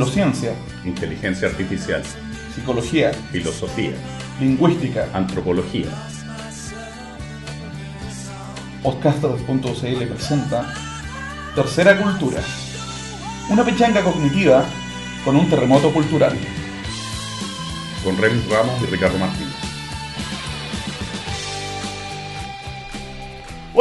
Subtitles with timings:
[0.00, 0.54] neurociencia,
[0.86, 2.02] inteligencia artificial,
[2.54, 3.92] psicología, filosofía,
[4.40, 5.88] lingüística, antropología.
[8.82, 10.72] Podcasters.cl presenta
[11.54, 12.40] Tercera Cultura,
[13.50, 14.64] una pechanga cognitiva
[15.22, 16.34] con un terremoto cultural.
[18.02, 19.49] Con Remis Ramos y Ricardo Martínez.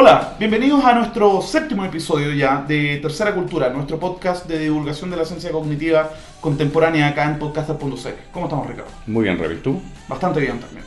[0.02, 5.18] Hola, bienvenidos a nuestro séptimo episodio ya de Tercera Cultura, nuestro podcast de divulgación de
[5.18, 8.08] la ciencia cognitiva contemporánea acá en podcaster.cl.
[8.32, 8.90] ¿Cómo estamos, Ricardo?
[9.08, 9.82] Muy bien, Remis, ¿tú?
[10.08, 10.86] Bastante bien también.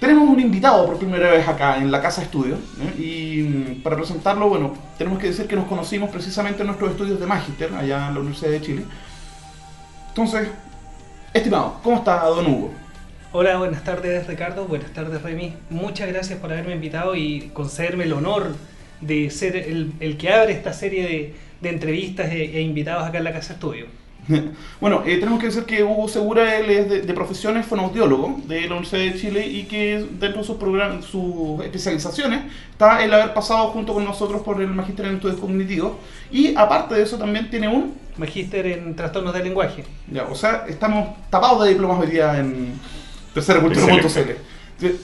[0.00, 3.00] Tenemos un invitado por primera vez acá en la casa estudio ¿eh?
[3.00, 7.20] y mm, para presentarlo, bueno, tenemos que decir que nos conocimos precisamente en nuestros estudios
[7.20, 8.84] de Magister allá en la Universidad de Chile.
[10.08, 10.48] Entonces,
[11.32, 12.79] estimado, ¿cómo está don Hugo?
[13.32, 15.54] Hola, buenas tardes Ricardo, buenas tardes Remy.
[15.70, 18.56] Muchas gracias por haberme invitado y concederme el honor
[19.00, 23.18] de ser el, el que abre esta serie de, de entrevistas e, e, invitados acá
[23.18, 23.86] en la Casa Estudio.
[24.80, 28.40] Bueno, eh, tenemos que decir que Hugo Segura él es de, de profesión es fonoaudiólogo
[28.46, 32.40] de la Universidad de Chile y que dentro de sus, programas, sus especializaciones
[32.72, 35.92] está el haber pasado junto con nosotros por el Magíster en Estudios Cognitivos
[36.32, 37.94] y aparte de eso también tiene un...
[38.16, 39.84] Magíster en Trastornos del Lenguaje.
[40.10, 42.74] Ya, o sea, estamos tapados de diplomas hoy día en
[43.34, 44.30] terceracultura.cl.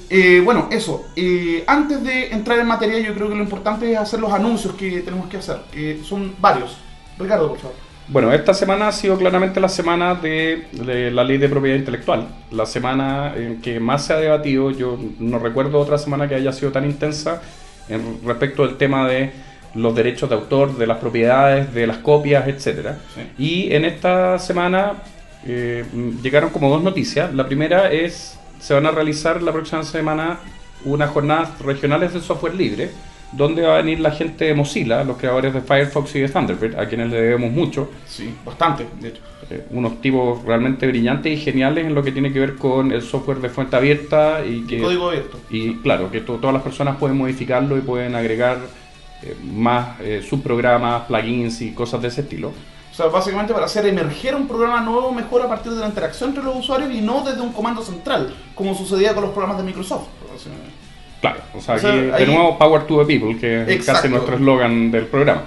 [0.08, 1.06] Eh, bueno, eso.
[1.16, 4.74] Eh, antes de entrar en materia, yo creo que lo importante es hacer los anuncios
[4.74, 6.78] que tenemos que hacer, que son varios.
[7.18, 7.76] Ricardo, por favor.
[8.08, 12.28] Bueno, esta semana ha sido claramente la semana de, de, la ley de propiedad intelectual,
[12.52, 16.52] la semana en que más se ha debatido, yo no recuerdo otra semana que haya
[16.52, 17.42] sido tan intensa
[17.88, 19.32] en respecto del tema de
[19.74, 22.92] los derechos de autor, de las propiedades, de las copias, etc.
[23.12, 23.20] Sí.
[23.38, 25.02] Y en esta semana
[25.46, 25.84] eh,
[26.22, 27.32] llegaron como dos noticias.
[27.34, 30.38] La primera es, se van a realizar la próxima semana
[30.84, 32.90] unas jornadas regionales de software libre,
[33.32, 36.78] donde va a venir la gente de Mozilla, los creadores de Firefox y de Thunderbird,
[36.78, 37.90] a quienes le debemos mucho.
[38.06, 39.20] Sí, bastante, de hecho.
[39.50, 43.02] Eh, unos tipos realmente brillantes y geniales en lo que tiene que ver con el
[43.02, 44.80] software de fuente abierta y que...
[44.80, 45.38] código abierto.
[45.50, 48.58] Y claro, que to todas las personas pueden modificarlo y pueden agregar
[49.22, 52.52] eh, más eh, subprogramas, plugins y cosas de ese estilo.
[52.96, 56.30] O sea, básicamente para hacer emerger un programa nuevo mejor a partir de la interacción
[56.30, 59.64] entre los usuarios y no desde un comando central, como sucedía con los programas de
[59.64, 60.06] Microsoft.
[61.20, 62.24] Claro, o sea, o sea aquí ahí...
[62.24, 63.72] de nuevo Power to the People, que Exacto.
[63.74, 65.42] es casi nuestro eslogan del programa.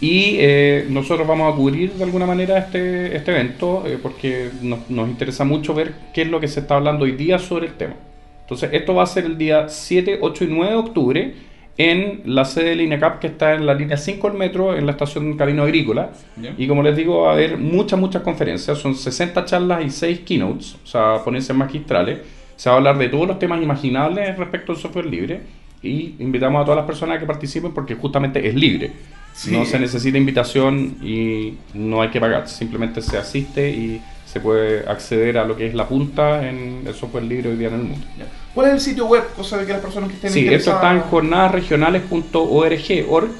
[0.00, 4.90] Y eh, nosotros vamos a cubrir de alguna manera este, este evento eh, porque nos,
[4.90, 7.74] nos, interesa mucho ver qué es lo que se está hablando hoy día sobre el
[7.74, 7.94] tema.
[8.40, 11.34] Entonces, esto va a ser el día 7, 8 y 9 de octubre
[11.78, 14.92] en la sede del INECAP que está en la línea 5 del metro, en la
[14.92, 16.10] estación Camino Agrícola.
[16.40, 16.54] Yeah.
[16.58, 18.78] Y como les digo, va a haber muchas, muchas conferencias.
[18.78, 22.20] Son 60 charlas y 6 keynotes, o sea, ponencias magistrales.
[22.56, 25.40] Se va a hablar de todos los temas imaginables respecto al software libre.
[25.82, 28.92] Y invitamos a todas las personas a que participen porque justamente es libre.
[29.32, 29.50] Sí.
[29.50, 32.48] No se necesita invitación y no hay que pagar.
[32.48, 34.00] Simplemente se asiste y
[34.32, 37.68] se puede acceder a lo que es la punta en el software libre hoy día
[37.68, 38.06] en el mundo.
[38.54, 39.24] ¿Cuál es el sitio web?
[39.36, 40.78] Cosa de que las personas que estén sí, interesadas...
[40.78, 43.30] esto está en jornadasregionales.org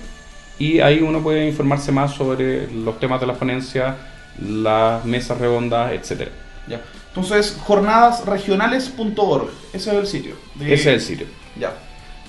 [0.59, 3.97] y ahí uno puede informarse más sobre los temas de la ponencia,
[4.39, 6.31] las mesas redondas, etcétera.
[6.69, 6.83] Ya.
[7.09, 10.35] Entonces, jornadasregionales.org, ese es el sitio.
[10.57, 10.75] De...
[10.75, 11.27] Ese es el sitio.
[11.59, 11.73] Ya.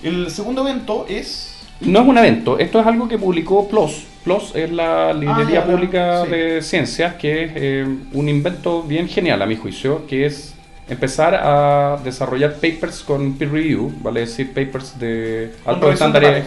[0.02, 1.53] El segundo evento es...
[1.86, 4.06] No es un evento, esto es algo que publicó PLOS.
[4.24, 6.32] PLOS es la librería ah, ya, pública sí.
[6.32, 10.56] de ciencias, que es eh, un invento bien genial a mi juicio, que es
[10.88, 16.46] empezar a desarrollar papers con peer review, vale decir papers de altos estándares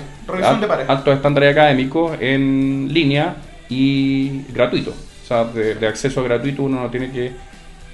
[0.89, 3.37] alto estándares académicos en línea
[3.69, 4.91] y gratuito.
[4.91, 7.33] O sea, de, de, acceso gratuito uno no tiene que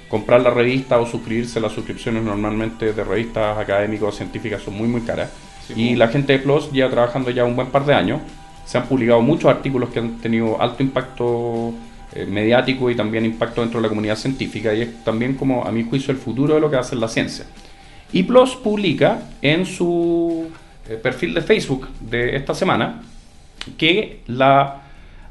[0.07, 1.59] comprar la revista o suscribirse.
[1.59, 5.29] Las suscripciones normalmente de revistas académicas o científicas son muy muy caras.
[5.75, 8.21] Y la gente de PLOS lleva trabajando ya un buen par de años.
[8.65, 11.73] Se han publicado muchos artículos que han tenido alto impacto
[12.15, 15.71] eh, mediático y también impacto dentro de la comunidad científica y es también como a
[15.71, 17.45] mi juicio el futuro de lo que va a ser la ciencia.
[18.11, 20.47] Y PLOS publica en su
[20.87, 23.01] eh, perfil de Facebook de esta semana
[23.77, 24.81] que la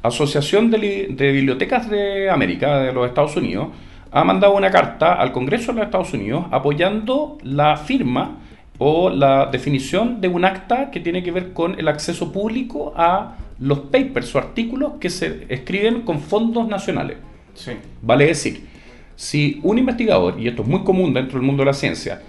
[0.02, 3.68] Asociación de, de, Bibliotecas de América de los Estados Unidos
[4.10, 8.38] ha mandado una carta al Congreso de los Estados Unidos apoyando la firma
[8.84, 13.36] o la definición de un acta que tiene que ver con el acceso público a
[13.60, 17.18] los papers o artículos que se escriben con fondos nacionales.
[17.54, 17.70] Sí.
[18.00, 18.66] Vale decir,
[19.14, 22.22] si un investigador, y esto es muy común dentro del mundo de la ciencia,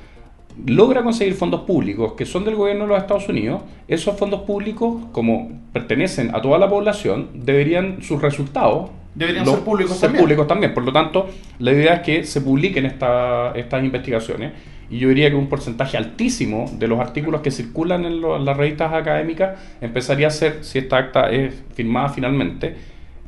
[0.63, 5.05] logra conseguir fondos públicos que son del gobierno de los Estados Unidos, esos fondos públicos,
[5.11, 10.23] como pertenecen a toda la población, deberían sus resultados deberían ser públicos ser también.
[10.23, 10.73] públicos también.
[10.73, 14.51] Por lo tanto, la idea es que se publiquen esta, estas investigaciones
[14.89, 18.45] y yo diría que un porcentaje altísimo de los artículos que circulan en, lo, en
[18.45, 22.75] las revistas académicas empezaría a ser, si esta acta es firmada finalmente,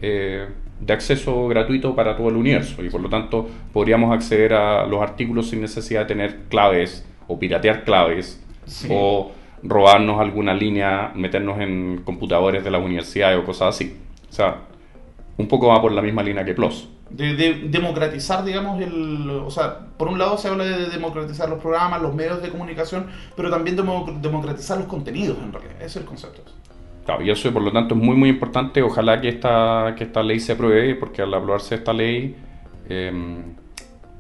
[0.02, 0.46] eh,
[0.80, 5.02] de acceso gratuito para todo el universo y por lo tanto podríamos acceder a los
[5.02, 8.44] artículos sin necesidad de tener claves o piratear claves
[8.90, 9.32] o
[9.64, 13.96] robarnos alguna línea, meternos en computadores de las universidades o cosas así.
[14.30, 14.58] O sea,
[15.38, 16.90] un poco va por la misma línea que PLOS.
[17.10, 19.30] De, democratizar, digamos, el...
[19.30, 23.08] O sea, por un lado se habla de democratizar los programas, los medios de comunicación,
[23.36, 23.84] pero también de
[24.22, 25.76] democratizar los contenidos, en realidad.
[25.78, 26.42] Ese es el concepto.
[27.06, 28.82] Claro, y eso por lo tanto es muy muy importante.
[28.82, 32.36] Ojalá que esta, que esta ley se apruebe, porque al aprobarse esta ley
[32.90, 33.44] em,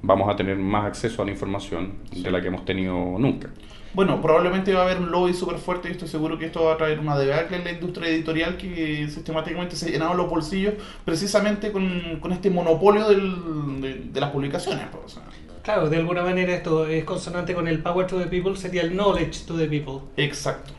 [0.03, 3.49] vamos a tener más acceso a la información de la que hemos tenido nunca.
[3.95, 6.73] Bueno, probablemente va a haber un lobby súper fuerte y estoy seguro que esto va
[6.73, 10.73] a traer una debacle en la industria editorial que sistemáticamente se ha llenado los bolsillos
[11.05, 14.87] precisamente con, con este monopolio del, de, las publicaciones.
[14.91, 15.17] Pues,
[15.63, 18.91] claro, de alguna manera esto es consonante con el power to the people, sería el
[18.91, 20.01] knowledge to the people.
[20.17, 20.73] Exacto.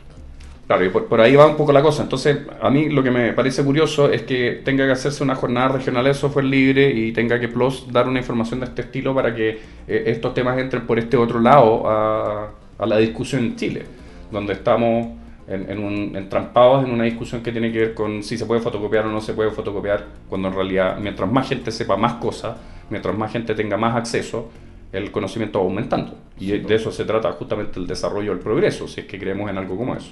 [0.67, 2.03] Claro, y por, ahí va un poco la cosa.
[2.03, 5.69] Entonces, a mí lo que me parece curioso es que tenga que hacerse una jornada
[5.69, 9.33] regional de software libre y tenga que PLOS dar una información de este estilo para
[9.33, 12.51] que eh, estos temas entren por este otro lado a,
[12.85, 13.85] la discusión en Chile,
[14.31, 15.07] donde estamos
[15.47, 19.05] en, un, entrampados en una discusión que tiene que ver con si se puede fotocopiar
[19.05, 22.57] o no se puede fotocopiar, cuando en realidad mientras más gente sepa más cosas,
[22.89, 24.49] mientras más gente tenga más acceso,
[24.91, 26.17] el conocimiento va aumentando.
[26.39, 29.57] Y de eso se trata justamente el desarrollo, el progreso, si es que creemos en
[29.57, 30.11] algo como eso.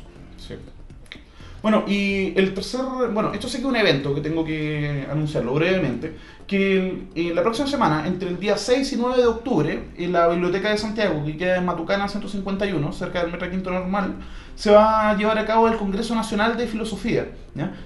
[1.66, 2.80] Bueno, y el tercer,
[3.12, 6.16] bueno, esto sí que es un evento que tengo que anunciarlo brevemente,
[6.46, 10.28] que eh, la próxima semana, entre el día 6 y 9 de octubre, en la
[10.28, 14.14] Biblioteca de Santiago, que queda en Matucana 151, cerca del Metro Quinto Normal,
[14.54, 17.30] se va a llevar a cabo el Congreso Nacional de Filosofía,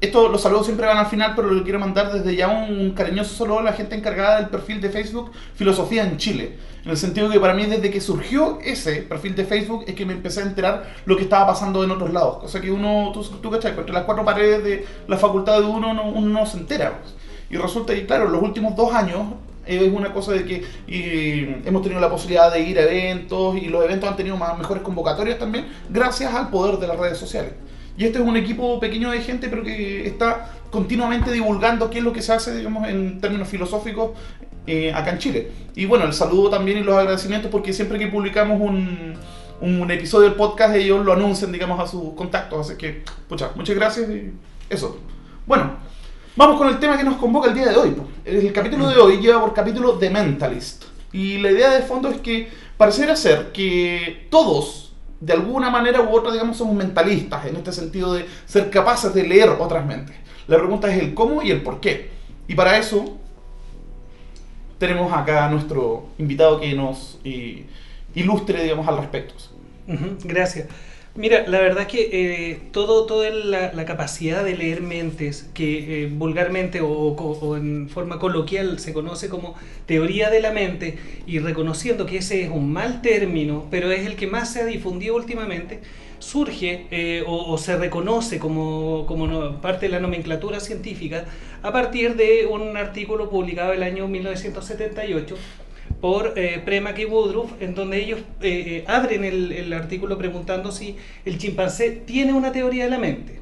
[0.00, 3.34] esto, los saludos siempre van al final, pero le quiero mandar desde ya un cariñoso
[3.34, 6.56] saludo a la gente encargada del perfil de Facebook Filosofía en Chile.
[6.82, 10.06] En el sentido que para mí, desde que surgió ese perfil de Facebook, es que
[10.06, 12.38] me empecé a enterar lo que estaba pasando en otros lados.
[12.42, 15.66] O sea que uno, tú, tú cachai, entre las cuatro paredes de la facultad de
[15.66, 16.98] uno, no, uno no se entera.
[16.98, 17.14] Pues.
[17.50, 19.20] Y resulta que, claro, los últimos dos años
[19.76, 20.64] es una cosa de que
[21.64, 24.82] hemos tenido la posibilidad de ir a eventos y los eventos han tenido más, mejores
[24.82, 27.52] convocatorias también, gracias al poder de las redes sociales.
[27.96, 32.04] Y este es un equipo pequeño de gente, pero que está continuamente divulgando qué es
[32.04, 34.12] lo que se hace, digamos, en términos filosóficos
[34.66, 35.50] eh, acá en Chile.
[35.74, 39.14] Y bueno, el saludo también y los agradecimientos porque siempre que publicamos un,
[39.60, 42.68] un episodio del podcast ellos lo anuncian, digamos, a sus contactos.
[42.68, 44.32] Así que, pucha, muchas gracias y
[44.68, 44.98] eso.
[45.46, 45.72] Bueno,
[46.40, 47.94] vamos con el tema que nos convoca el día de hoy.
[48.24, 50.84] El capítulo de hoy lleva por capítulo The Mentalist.
[51.12, 56.08] Y la idea de fondo es que pareciera ser que todos de alguna manera u
[56.08, 60.16] otra, digamos, somos mentalistas, en este sentido de ser capaces de leer otras mentes.
[60.46, 62.08] La pregunta es el cómo y el por qué.
[62.48, 63.18] Y para eso
[64.78, 67.66] tenemos acá a nuestro invitado que nos eh,
[68.14, 69.34] ilustre, digamos, al respecto.
[70.24, 70.68] gracias.
[71.20, 76.06] Mira, la verdad es que eh, todo, toda la, capacidad de leer mentes, que eh,
[76.10, 80.96] vulgarmente o, en forma coloquial se conoce como teoría de la mente,
[81.26, 84.64] y reconociendo que ese es un mal término, pero es el que más se ha
[84.64, 85.80] difundido últimamente,
[86.20, 91.26] surge eh, o, se reconoce como, como parte de la nomenclatura científica
[91.62, 95.36] a partir de un artículo publicado el año 1978
[96.00, 100.96] por eh, Premack y Woodruff, en donde ellos eh, eh, abren el, artículo preguntando si
[101.24, 103.40] el chimpancé tiene una teoría de la mente.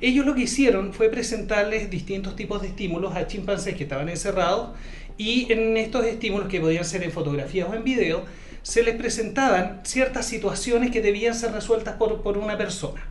[0.00, 4.70] Ellos lo que hicieron fue presentarles distintos tipos de estímulos a chimpancés que estaban encerrados
[5.16, 8.24] y en estos estímulos que podían ser en fotografías o en video,
[8.62, 13.06] se les presentaban ciertas situaciones que debían ser resueltas por, por una persona.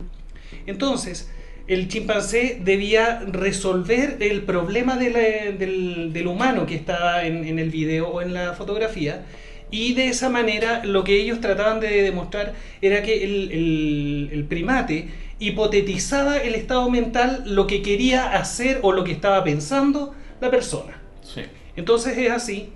[0.66, 1.30] Entonces,
[1.66, 8.34] el chimpancé debía resolver el problema del, humano que estaba en, el video o en
[8.34, 9.24] la fotografía.
[9.70, 16.36] Y de esa manera lo que ellos trataban de demostrar era que el, primate hipotetizaba
[16.36, 21.00] el estado mental, lo que quería hacer o lo que estaba pensando la persona.
[21.22, 21.42] Sí.
[21.76, 22.68] Entonces es así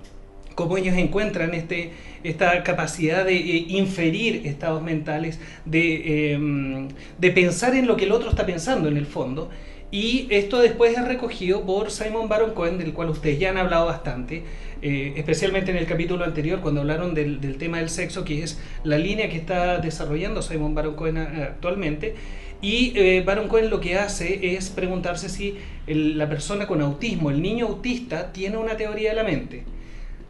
[0.54, 1.92] como ellos encuentran este,
[2.24, 8.12] esta capacidad de eh, inferir estados mentales, de, em, de pensar en lo que el
[8.12, 9.50] otro está pensando en el fondo.
[9.90, 13.86] Y esto después es recogido por Simon Baron Cohen, del cual ustedes ya han hablado
[13.86, 14.44] bastante,
[14.82, 18.60] eh, especialmente en el capítulo anterior cuando hablaron del, del, tema del sexo, que es
[18.84, 22.14] la línea que está desarrollando Simon Baron Cohen eh, actualmente.
[22.60, 25.56] Y Baron Cohen lo que hace es preguntarse si
[25.86, 29.62] la persona con autismo, el niño autista, tiene una teoría de la mente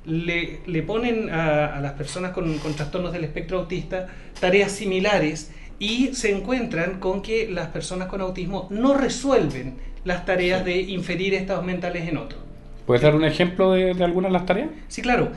[0.09, 4.09] le, le ponen a, a, las personas con, con trastornos del espectro autista
[4.41, 10.65] tareas similares y se encuentran con que las personas con autismo no resuelven las tareas
[10.65, 12.39] de inferir estados mentales en otro.
[12.87, 14.71] ¿Puedes dar un ejemplo de, de alguna de las tareas?
[14.89, 15.31] Sí, claro.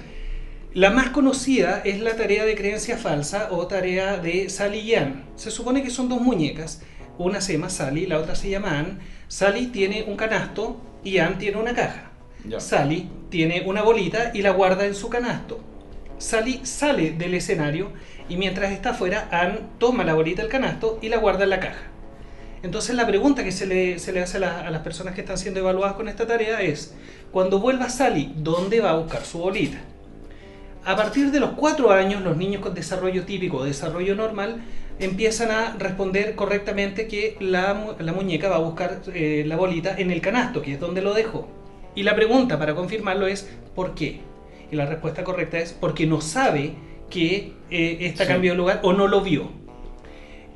[0.74, 5.26] La más conocida es la tarea de creencia falsa o tarea de Sally y Ann.
[5.36, 6.82] Se supone que son dos muñecas.
[7.18, 9.00] Una se llama Sally, la otra se llama Ann.
[9.28, 12.11] Sally tiene un canasto y Ann tiene una caja.
[12.60, 15.60] Sally tiene una bolita y la guarda en su canasto.
[16.18, 17.92] Sally sale del escenario
[18.30, 21.60] y mientras está afuera, Ann toma la bolita del canasto y la guarda en la
[21.60, 21.84] caja.
[22.64, 25.60] Entonces la pregunta que se le, hace a, la, a, las personas que están siendo
[25.60, 26.94] evaluadas con esta tarea es,
[27.32, 29.80] cuando vuelva Sally, ¿dónde va a buscar su bolita?
[30.86, 34.62] A partir de los cuatro años, los niños con desarrollo típico o desarrollo normal
[35.00, 40.12] empiezan a responder correctamente que la, la muñeca va a buscar eh, la bolita en
[40.12, 41.61] el canasto, que es donde lo dejó.
[41.96, 44.22] Y la pregunta para confirmarlo es ¿por qué?
[44.72, 46.74] Y la respuesta correcta es porque no sabe
[47.10, 48.30] que eh, esta sí.
[48.30, 49.50] cambió de lugar o no lo vio.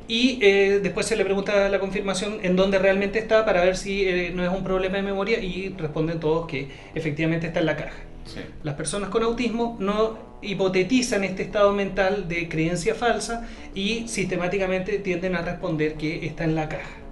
[0.07, 4.07] Y eh, después se le pregunta la confirmación en dónde realmente está para ver si
[4.07, 7.75] eh, no es un problema de memoria y responden todos que efectivamente está en la
[7.75, 7.97] caja.
[8.25, 8.39] Sí.
[8.63, 15.35] Las personas con autismo no hipotetizan este estado mental de creencia falsa y sistemáticamente tienden
[15.35, 17.04] a responder que está en la caja.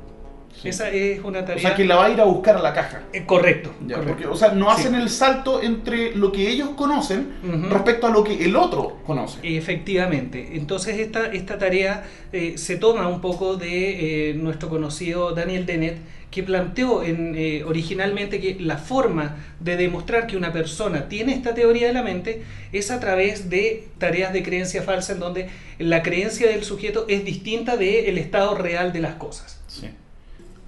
[0.64, 0.70] Sí.
[0.70, 1.58] Esa es una tarea.
[1.58, 3.04] O sea, que la va a ir a buscar a la caja.
[3.12, 4.14] Eh, correcto, ya, correcto.
[4.14, 5.02] Porque, o sea, no hacen sí.
[5.02, 7.70] el salto entre lo que ellos conocen uh -huh.
[7.70, 9.40] respecto a lo que el otro conoce.
[9.44, 10.52] Efectivamente.
[10.54, 15.98] Entonces, esta, esta tarea eh, se toma un poco de eh, nuestro conocido Daniel Dennett,
[16.32, 21.54] que planteó en, eh, originalmente que la forma de demostrar que una persona tiene esta
[21.54, 22.42] teoría de la mente
[22.72, 27.24] es a través de tareas de creencia falsa en donde la creencia del sujeto es
[27.24, 29.62] distinta del estado real de las cosas.
[29.68, 29.90] Sí.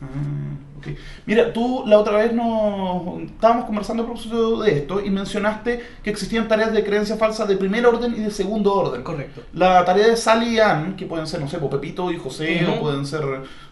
[0.05, 0.97] Ah, okay.
[1.25, 6.09] Mira, tú la otra vez nos estábamos conversando a propósito de esto y mencionaste que
[6.09, 9.03] existían tareas de creencia falsa de primer orden y de segundo orden.
[9.03, 9.41] Correcto.
[9.53, 12.67] La tarea de Sally y Ann, que pueden ser, no sé, Pepito y José, uh
[12.67, 12.77] -huh.
[12.77, 13.23] o pueden ser,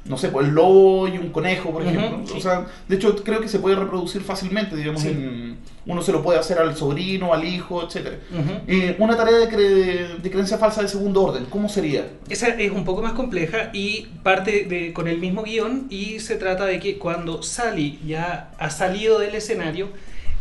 [0.06, 2.18] no sé, el lobo y un conejo, por ejemplo.
[2.18, 2.38] Uh -huh.
[2.38, 5.10] O sea, de hecho, creo que se puede reproducir fácilmente, digamos, sí.
[5.10, 8.14] en, uno se lo puede hacer al sobrino, al hijo, etc.
[8.32, 8.62] Uh -huh.
[8.68, 12.08] eh, una tarea de, cre de, creencia falsa de segundo orden, ¿cómo sería?
[12.30, 16.36] Esa es un poco más compleja y parte de, con el mismo guion y se
[16.36, 19.90] trata de que cuando Sally ya ha salido del escenario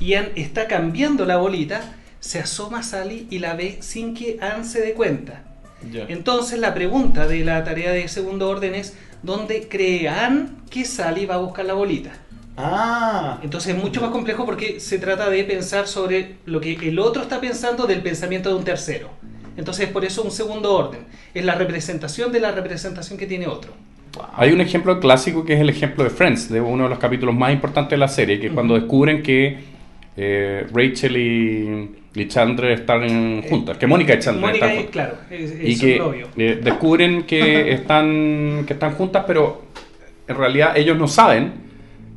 [0.00, 4.64] y Ann está cambiando la bolita, se asoma Sally y la ve sin que Ann
[4.64, 5.44] se dé cuenta.
[5.90, 6.06] Yeah.
[6.08, 11.26] Entonces la pregunta de la tarea de segundo orden es ¿dónde cree Ann que Sally
[11.26, 12.12] va a buscar la bolita?
[12.56, 13.38] Ah.
[13.42, 17.22] Entonces es mucho más complejo porque se trata de pensar sobre lo que el otro
[17.22, 19.08] está pensando del pensamiento de un tercero.
[19.56, 21.00] Entonces por eso un segundo orden.
[21.34, 23.72] Es la representación de la representación que tiene otro.
[24.14, 24.26] Wow.
[24.36, 27.34] Hay un ejemplo clásico que es el ejemplo de Friends, de uno de los capítulos
[27.34, 28.56] más importantes de la serie, que es uh -huh.
[28.56, 29.58] cuando descubren que
[30.16, 34.76] eh, Rachel y, y, Chandler están Eh, juntas, que Mónica y Chandler Mónica están es,
[34.84, 34.92] juntas.
[34.92, 36.02] claro, es, es y que
[36.36, 39.62] eh, descubren que están, que están juntas, pero
[40.28, 41.52] en realidad ellos no saben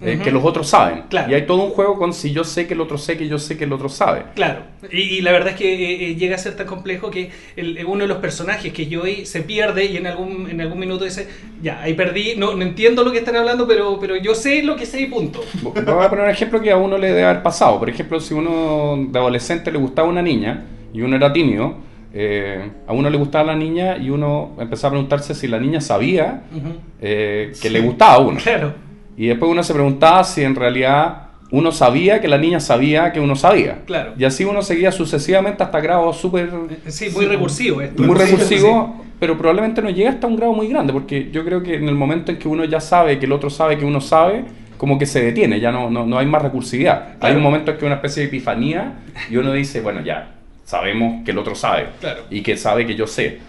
[0.02, 0.24] eh, uh -huh.
[0.24, 1.04] que los otros saben.
[1.10, 1.32] Claro.
[1.32, 3.40] Y hay todo un juego con si yo sé que el otro sé que yo
[3.40, 4.24] sé que el otro sabe.
[4.36, 4.64] Claro.
[4.92, 7.84] Y, y la verdad es que eh, eh llega a ser tan complejo que el,
[7.86, 11.28] uno de los personajes, que Joey, se pierde y en algún, en algún minuto dice,
[11.62, 14.76] ya, ahí perdí, no, no entiendo lo que están hablando, pero, pero yo sé lo
[14.76, 15.42] que sé y punto.
[15.64, 17.80] Voy a poner un ejemplo que a uno le debe haber pasado.
[17.80, 21.78] Por ejemplo, si uno de adolescente le gustaba una niña y uno era tímido,
[22.14, 25.82] eh, a uno le gustaba la niña y uno empezaba a preguntarse si la niña
[25.82, 26.74] sabía uh -huh.
[27.02, 27.70] eh, que sí.
[27.70, 28.40] le gustaba a uno.
[28.42, 28.85] Claro.
[29.18, 33.20] Y después uno se preguntaba si en realidad uno sabía que la niña sabía que
[33.20, 33.84] uno sabía.
[33.86, 34.14] Claro.
[34.18, 36.50] Y así uno seguía sucesivamente hasta grados súper...
[36.88, 38.04] Sí, muy sí, recursivo esto.
[38.04, 39.10] Muy recursivo, sí.
[39.20, 41.96] pero probablemente no llega hasta un grado muy grande, porque yo creo que en el
[41.96, 44.44] momento en que uno ya sabe que el otro sabe que uno sabe,
[44.78, 47.18] como que se detiene, ya no, no, no hay más recursividad.
[47.20, 47.20] Claro.
[47.22, 48.94] Hay un momento en que una especie de epifanía
[49.30, 50.32] y uno dice, bueno, ya,
[50.66, 51.88] sabemos que el otro sabe.
[52.02, 52.24] Claro.
[52.30, 53.40] Y que sabe que yo sé.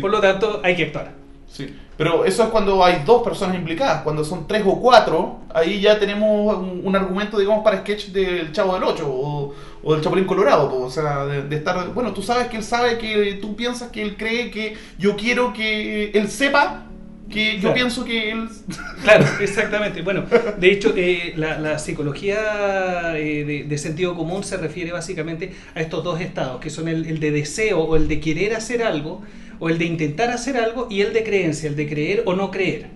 [0.00, 1.12] Por lo tanto, hay que actuar.
[1.46, 1.74] Sí.
[1.98, 4.02] Pero eso es cuando hay dos personas implicadas.
[4.02, 8.52] Cuando son tres o cuatro, ahí ya tenemos un, un argumento, digamos, para sketch del
[8.52, 9.52] Chavo del Ocho o,
[9.82, 10.72] o del Chapulín Colorado.
[10.80, 11.92] O sea, de, de, estar.
[11.92, 15.52] Bueno, tú sabes que él sabe que tú piensas que él cree que yo quiero
[15.52, 16.84] que él sepa
[17.28, 18.48] que yo pienso que él...
[19.02, 20.02] Claro, exactamente.
[20.02, 20.24] Bueno,
[20.58, 26.20] de hecho, eh, la, psicología eh, de, sentido común se refiere básicamente a estos dos
[26.20, 29.22] estados, que son el, de deseo o el de querer hacer algo,
[29.58, 32.50] o el de intentar hacer algo, y el de creencia, el de creer o no
[32.50, 32.86] creer.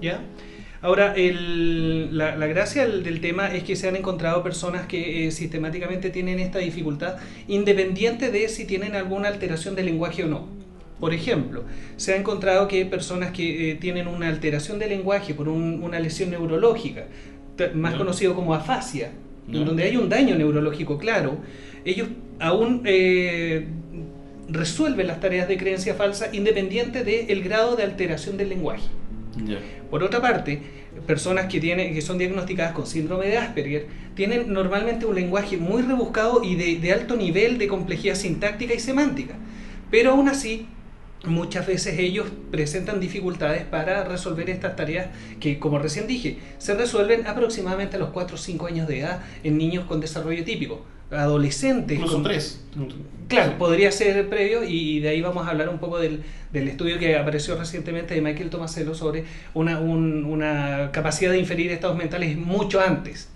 [0.00, 0.20] ¿Ya?
[0.80, 6.38] Ahora, la, gracia del, tema es que se han encontrado personas que eh, sistemáticamente tienen
[6.38, 7.16] esta dificultad,
[7.48, 10.46] independiente de si tienen alguna alteración del lenguaje o no.
[11.00, 11.64] Por ejemplo,
[11.96, 16.30] se ha encontrado que personas que eh, tienen una alteración del lenguaje por una lesión
[16.30, 17.06] neurológica,
[17.74, 19.12] más conocido como afasia,
[19.48, 21.38] donde hay un daño neurológico claro,
[21.84, 23.66] ellos aún eh,
[24.48, 28.88] resuelven las tareas de creencia falsa independiente del grado de alteración del lenguaje.
[29.90, 30.60] Por otra parte,
[31.06, 35.82] personas que, tienen, que son diagnosticadas con síndrome de Asperger tienen normalmente un lenguaje muy
[35.82, 39.34] rebuscado y de, de alto nivel de complejidad sintáctica y semántica,
[39.90, 40.66] pero aún así
[41.24, 45.08] muchas veces ellos presentan dificultades para resolver estas tareas
[45.40, 49.22] que, como recién dije, se resuelven aproximadamente a los 4 o 5 años de edad
[49.42, 50.84] en niños con desarrollo típico.
[51.10, 51.98] Adolescentes.
[52.06, 52.64] son tres.
[53.28, 56.22] Claro, podría ser previo y de ahí vamos a hablar un poco del,
[56.52, 59.24] del estudio que apareció recientemente de Michael Tomasello sobre
[59.54, 63.28] una, una capacidad de inferir estados mentales mucho antes.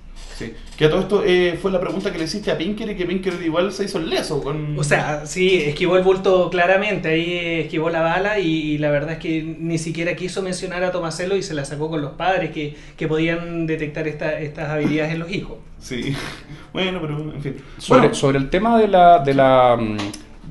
[0.76, 3.04] Que a todo esto eh, fue la pregunta que le hiciste a Pinker y que
[3.06, 4.42] Pinker igual se hizo el leso.
[4.42, 4.78] Con...
[4.78, 9.18] O sea, sí, esquivó el bulto claramente, ahí esquivó la bala y, la verdad es
[9.18, 12.74] que ni siquiera quiso mencionar a Tomasello y se la sacó con los padres que,
[12.96, 15.58] que podían detectar estas habilidades en los hijos.
[15.78, 16.14] Sí,
[16.72, 17.56] bueno, pero en fin.
[17.78, 19.78] Sobre, sobre el tema de la, de la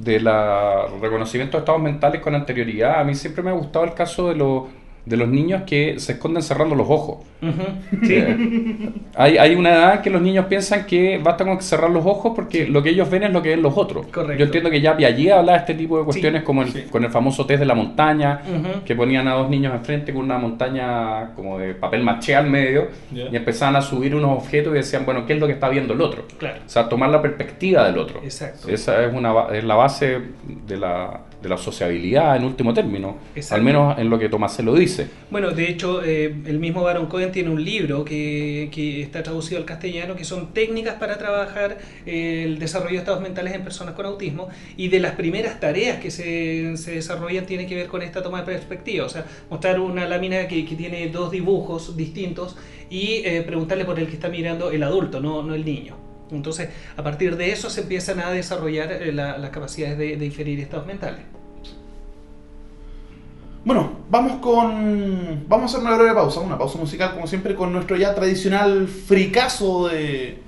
[0.01, 3.93] de la reconocimiento de estados mentales con anterioridad, a mí siempre me ha gustado el
[3.93, 4.63] caso de los
[5.05, 7.25] de los niños que se esconden cerrando los ojos.
[7.41, 12.33] Eh, hay, hay, una edad que los niños piensan que basta con cerrar los ojos
[12.35, 14.05] porque lo que ellos ven es lo que ven los otros.
[14.11, 17.45] Yo entiendo que ya allí hablaba este tipo de cuestiones como el, con el famoso
[17.45, 18.41] test de la montaña,
[18.85, 22.89] que ponían a dos niños enfrente con una montaña como de papel maché al medio
[23.11, 25.93] y empezaban a subir unos objetos y decían, bueno, ¿qué es lo que está viendo
[25.93, 26.25] el otro?
[26.39, 28.21] O sea, tomar la perspectiva del otro.
[28.23, 28.69] Exacto.
[28.69, 30.21] Esa es, una, es la base
[30.67, 33.17] de la de la sociabilidad en último término,
[33.49, 35.07] al menos en lo que Tomás se lo dice.
[35.29, 39.59] Bueno, de hecho, eh, el mismo Baron Cohen tiene un libro que, que, está traducido
[39.59, 43.95] al castellano, que son técnicas para trabajar eh, el desarrollo de estados mentales en personas
[43.95, 48.01] con autismo, y de las primeras tareas que se, se desarrollan tiene que ver con
[48.01, 52.55] esta toma de perspectiva, o sea, mostrar una lámina que, que tiene dos dibujos distintos
[52.89, 56.10] y eh, preguntarle por el que está mirando el adulto, no, no el niño.
[56.31, 60.59] Entonces, a partir de eso se empiezan a desarrollar eh, las capacidades de, de, inferir
[60.59, 61.21] estados mentales.
[63.63, 65.43] Bueno, vamos con.
[65.47, 68.87] Vamos a hacer una breve pausa, una pausa musical, como siempre, con nuestro ya tradicional
[68.87, 70.39] fricazo de,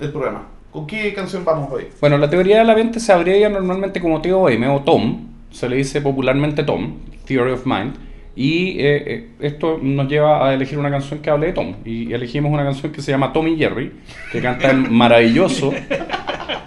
[0.00, 0.48] del programa.
[0.70, 1.88] ¿Con qué canción vamos hoy?
[2.00, 5.76] Bueno, la teoría de la mente se abrevia normalmente como TOM o Tom, se le
[5.76, 6.94] dice popularmente Tom,
[7.26, 11.48] Theory of Mind y eh, eh, esto nos lleva a elegir una canción que hable
[11.48, 11.74] de Tom.
[11.84, 13.92] Y elegimos una canción que se llama Tom y Jerry,
[14.30, 15.72] que canta el maravilloso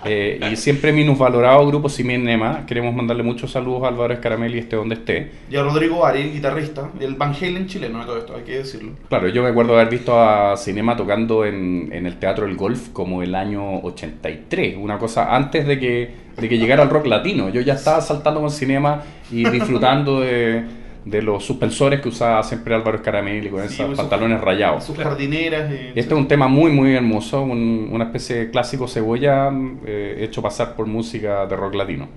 [0.06, 2.68] eh, y siempre minusvalorado grupo Nema.
[2.68, 5.32] Queremos mandarle muchos saludos a Álvaro Escaramelli, esté donde esté.
[5.50, 8.92] Y a Rodrigo Ari, guitarrista, el Van Halen chileno de todo esto, hay que decirlo.
[9.10, 12.90] Claro, yo me acuerdo haber visto a Cinema tocando en, en el Teatro del Golf
[12.90, 17.50] como el año 83, una cosa antes de que, de que llegara el rock latino.
[17.50, 19.02] Yo ya estaba saltando con Cinema
[19.32, 24.42] y disfrutando de de los suspensores que usaba siempre Álvaro Escaramelli con esos pues, pantalones
[24.42, 24.84] rayados.
[24.84, 25.72] Sus jardineras.
[25.72, 29.52] este es un tema muy, muy hermoso, una especie de clásico cebolla
[29.86, 32.08] eh, hecho pasar por música de rock latino.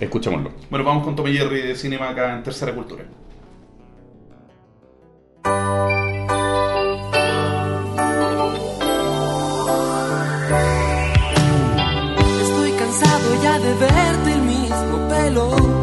[0.00, 0.50] Escuchémoslo.
[0.70, 3.04] Bueno, vamos con Tommy Jerry de Cinema acá en Tercera Cultura.
[12.42, 15.74] Estoy cansado ya de verte el mismo pelo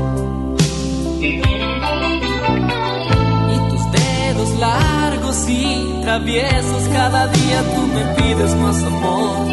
[4.62, 9.47] largos y traviesos, cada día tú me pides más amor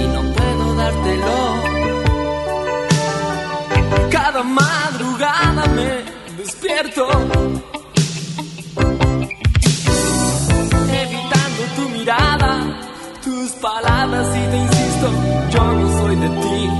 [0.00, 1.38] y no puedo dártelo.
[4.10, 5.90] Cada madrugada me
[6.40, 7.04] despierto,
[11.02, 12.52] evitando tu mirada,
[13.24, 15.06] tus palabras y te insisto,
[15.50, 16.70] yo no soy de ti,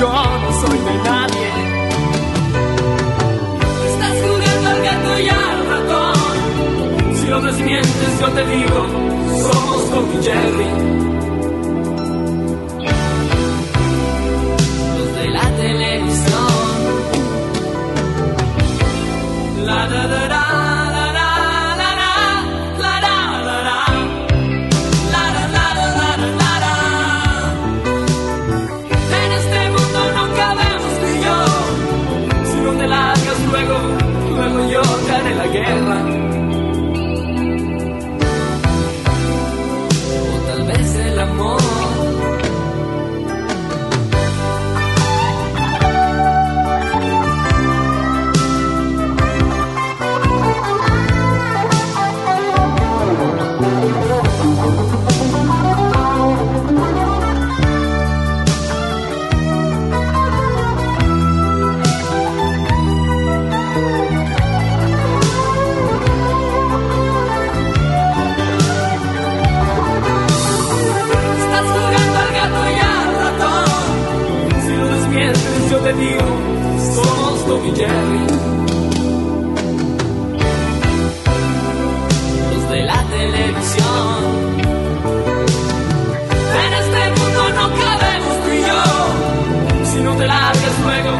[0.00, 1.51] yo no soy de nadie.
[7.32, 8.86] Lo desmientes, yo te digo,
[9.42, 10.70] somos Tom Jerry.
[14.98, 16.52] Los de la televisión.
[19.64, 20.41] La da da da.
[82.50, 84.24] Los de la televisión.
[86.64, 88.82] En este mundo no cabemos tú y yo.
[89.92, 91.12] Si no te largas luego,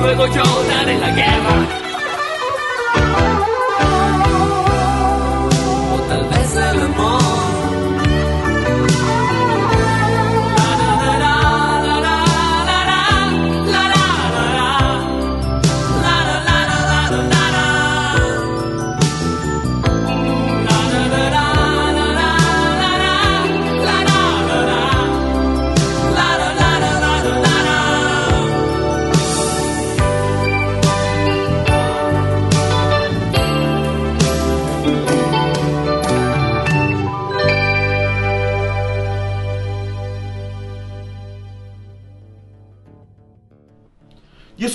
[0.00, 1.83] luego yo daré la guerra.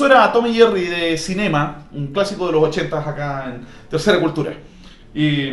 [0.10, 4.20] Y eso era Tommy Jerry de Cinema, un clásico de los 80 acá en Tercera
[4.20, 4.54] Cultura.
[5.14, 5.52] Y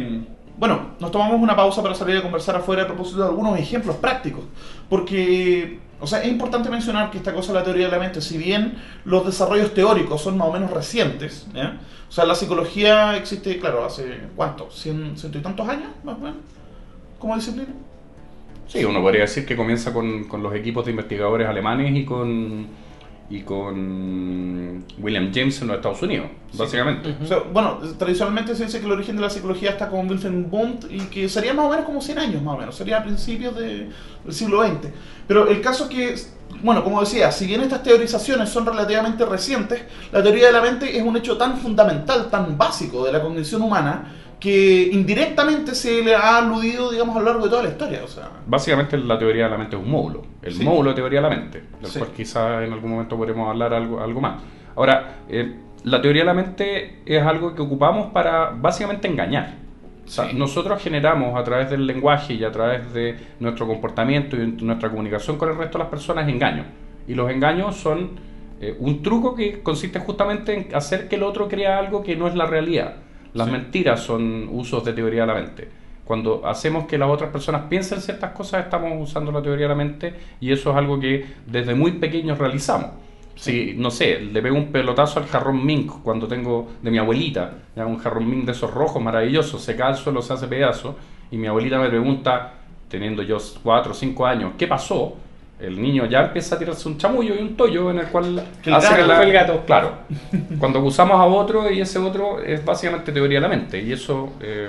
[0.57, 3.97] bueno, nos tomamos una pausa para salir a conversar afuera a propósito de algunos ejemplos
[3.97, 4.45] prácticos.
[4.89, 8.39] Porque, o sea, es importante mencionar que esta cosa la teoría de la mente, si
[8.39, 11.47] bien los desarrollos teóricos son más o menos recientes,
[12.09, 14.71] o sea, la psicología existe, claro, hace ¿cuánto?
[14.71, 16.39] ¿Cien, ciento y tantos años, más o menos?
[17.19, 17.75] como disciplina?
[18.69, 22.86] Sí, uno podría decir que comienza con, con los equipos de investigadores alemanes y con
[23.29, 27.15] y con William James en los Estados Unidos, básicamente.
[27.23, 30.47] O sea, bueno, tradicionalmente se dice que el origen de la psicología está con Wilhelm
[30.51, 33.03] Wundt y que sería más o menos como 100 años, más o menos, sería a
[33.03, 33.89] principios de-
[34.25, 34.91] del siglo XX.
[35.27, 36.15] Pero el caso es que,
[36.63, 40.97] bueno, como decía, si bien estas teorizaciones son relativamente recientes, la teoría de la mente
[40.97, 46.15] es un hecho tan fundamental, tan básico de la cognición humana, que indirectamente se le
[46.15, 48.01] ha aludido, digamos, a lo largo de toda la historia.
[48.05, 50.63] O sea, Básicamente la teoría de la mente es un módulo, el Sí.
[50.65, 51.99] módulo de teoría de la mente, del Sí.
[51.99, 54.43] cual quizás en algún momento podremos hablar algo, algo más.
[54.77, 59.55] Ahora, eh, la teoría de la mente es algo que ocupamos para básicamente engañar.
[60.05, 60.37] O sea, Sí.
[60.37, 65.37] nosotros generamos a través del lenguaje y a través de nuestro comportamiento y nuestra comunicación
[65.39, 66.67] con el resto de las personas engaños.
[67.09, 68.11] Y los engaños son
[68.59, 72.27] eh, un truco que consiste justamente en hacer que el otro crea algo que no
[72.27, 72.97] es la realidad.
[73.37, 73.53] Las Sí.
[73.53, 75.69] mentiras son usos de teoría de la mente.
[76.05, 79.75] Cuando hacemos que las otras personas piensen ciertas cosas, estamos usando la teoría de la
[79.75, 82.91] mente y eso es algo que desde muy pequeños realizamos.
[83.35, 87.53] Si, no sé, le pego un pelotazo al jarrón mink cuando tengo de mi abuelita,
[87.75, 90.97] ya un jarrón mink de esos rojos maravillosos, se cae al suelo, se hace pedazo,
[91.31, 92.55] y mi abuelita me pregunta,
[92.89, 95.17] teniendo yo 4 o 5 años, ¿qué pasó?
[95.59, 98.73] El niño ya empieza a tirarse un chamullo y un tollo en el cual el
[98.73, 99.63] gato fue el gato.
[99.65, 99.93] Claro.
[100.59, 104.35] Cuando acusamos a otro y ese otro es básicamente teoría de la mente y eso
[104.41, 104.69] eh,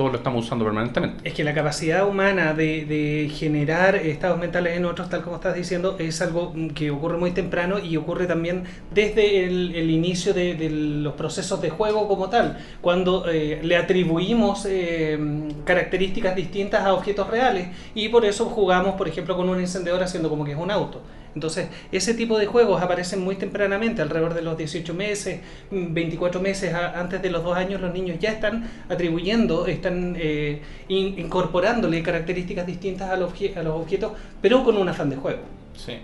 [0.00, 1.28] todos lo estamos usando permanentemente.
[1.28, 5.96] Es que la capacidad humana de, generar estados mentales en otros, tal como estás diciendo,
[5.98, 11.12] es algo que ocurre muy temprano y ocurre también desde el, inicio de, de los
[11.12, 15.18] procesos de juego como tal, cuando eh, le atribuimos eh,
[15.66, 20.30] características distintas a objetos reales y por eso jugamos, por ejemplo, con un encendedor haciendo
[20.30, 21.02] como que es un auto.
[21.34, 25.40] Entonces, ese tipo de juegos aparecen muy tempranamente, alrededor de los 18 meses,
[25.70, 30.16] mm, 24 meses a- antes de los dos años, los niños ya están atribuyendo, están
[30.18, 34.12] eh, in- incorporándole características distintas a los, a los objetos,
[34.42, 35.40] pero con un afán de juego.
[35.74, 35.94] sí.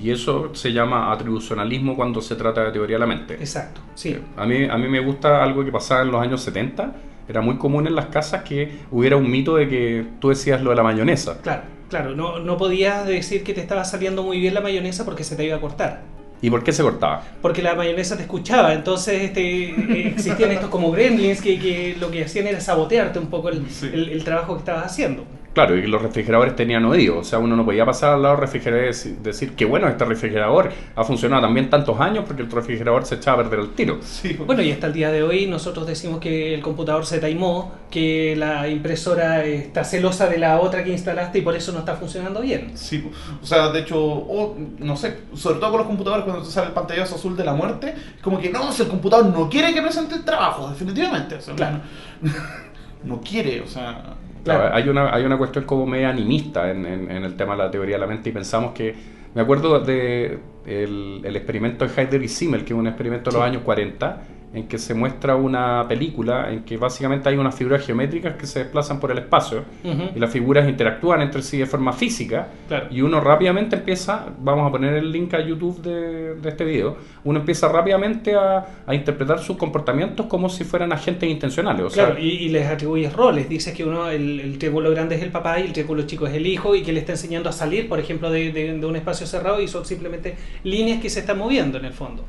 [0.00, 3.34] Y eso se llama atribucionalismo cuando se trata de teoría de la mente.
[3.34, 4.16] Exacto, sí.
[4.36, 6.92] A mí, a mí me gusta algo que pasaba en los años 70.
[7.28, 10.70] Era muy común en las casas que hubiera un mito de que tú decías lo
[10.70, 11.40] de la mayonesa.
[11.42, 15.24] Claro, claro, no, no podías decir que te estaba saliendo muy bien la mayonesa porque
[15.24, 16.02] se te iba a cortar.
[16.40, 17.24] ¿Y por qué se cortaba?
[17.42, 22.10] Porque la mayonesa te escuchaba, entonces este, eh, existían estos como gremlins que, que lo
[22.12, 23.90] que hacían era sabotearte un poco el, Sí.
[23.92, 25.24] el- el trabajo que estabas haciendo.
[25.58, 28.42] Claro, y los refrigeradores tenían oído, o sea, uno no podía pasar al lado del
[28.42, 33.04] refrigerador y decir que bueno, este refrigerador ha funcionado también tantos años porque el refrigerador
[33.04, 33.98] se echaba a perder el tiro.
[34.00, 34.34] Sí.
[34.34, 38.36] Bueno, y hasta el día de hoy nosotros decimos que el computador se taimó, que
[38.36, 42.40] la impresora está celosa de la otra que instalaste y por eso no está funcionando
[42.40, 42.70] bien.
[42.76, 43.10] Sí,
[43.42, 46.72] o sea, de hecho, no sé, sobre todo con los computadores cuando te sale el
[46.72, 49.82] pantallazo azul de la muerte, es como que no, si el computador no quiere que
[49.82, 51.36] presente el trabajo, definitivamente.
[51.56, 51.80] claro.
[53.02, 54.14] no quiere, o sea
[54.48, 57.96] hay, una, hay una cuestión como media animista en, en, el tema de la teoría
[57.96, 58.94] de la mente y pensamos que,
[59.34, 63.46] me acuerdo de el, experimento de Heider y Simmel, que es un experimento de los
[63.46, 68.36] años 40, en que se muestra una película en que básicamente hay unas figuras geométricas
[68.36, 72.48] que se desplazan por el espacio y las figuras interactúan entre sí de forma física
[72.90, 77.40] y uno rápidamente empieza, vamos a poner el link a YouTube de, este video, uno
[77.40, 81.86] empieza rápidamente a, interpretar sus comportamientos como si fueran agentes intencionales.
[81.86, 85.60] O claro, y, les atribuyes roles, dices que uno, el, triángulo grande es el papá
[85.60, 88.00] y el triángulo chico es el hijo y que le está enseñando a salir, por
[88.00, 91.84] ejemplo, de, de un espacio cerrado y son simplemente líneas que se están moviendo en
[91.84, 92.24] el fondo.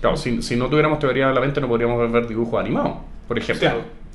[0.00, 2.94] Claro, si, si, no tuviéramos teoría de la mente no podríamos ver dibujos animados,
[3.28, 3.70] por ejemplo.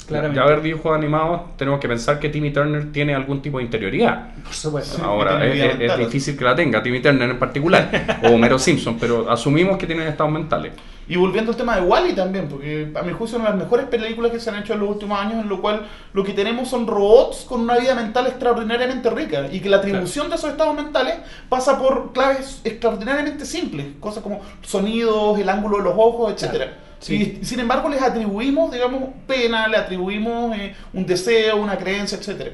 [0.08, 0.40] Claramente.
[0.40, 4.34] Ya ver dibujos animados tenemos que pensar que Timmy Turner tiene algún tipo de interioridad.
[4.44, 5.04] Por supuesto.
[5.04, 9.78] Ahora, es, difícil que la tenga, Timmy Turner en particular, o Homero Simpson, pero asumimos
[9.78, 10.74] que tienen estados mentales.
[11.08, 13.64] Y volviendo al tema de Wally también, porque a mi juicio es una de las
[13.66, 16.34] mejores películas que se han hecho en los últimos años, en lo cual lo que
[16.34, 20.50] tenemos son robots con una vida mental extraordinariamente rica y que la atribución de esos
[20.50, 21.16] estados mentales
[21.48, 26.85] pasa por claves extraordinariamente simples, cosas como sonidos, el ángulo de los ojos, etcétera.
[27.10, 32.52] Y, sin embargo les atribuimos, digamos, pena, le atribuimos eh, un deseo, una creencia, etcétera.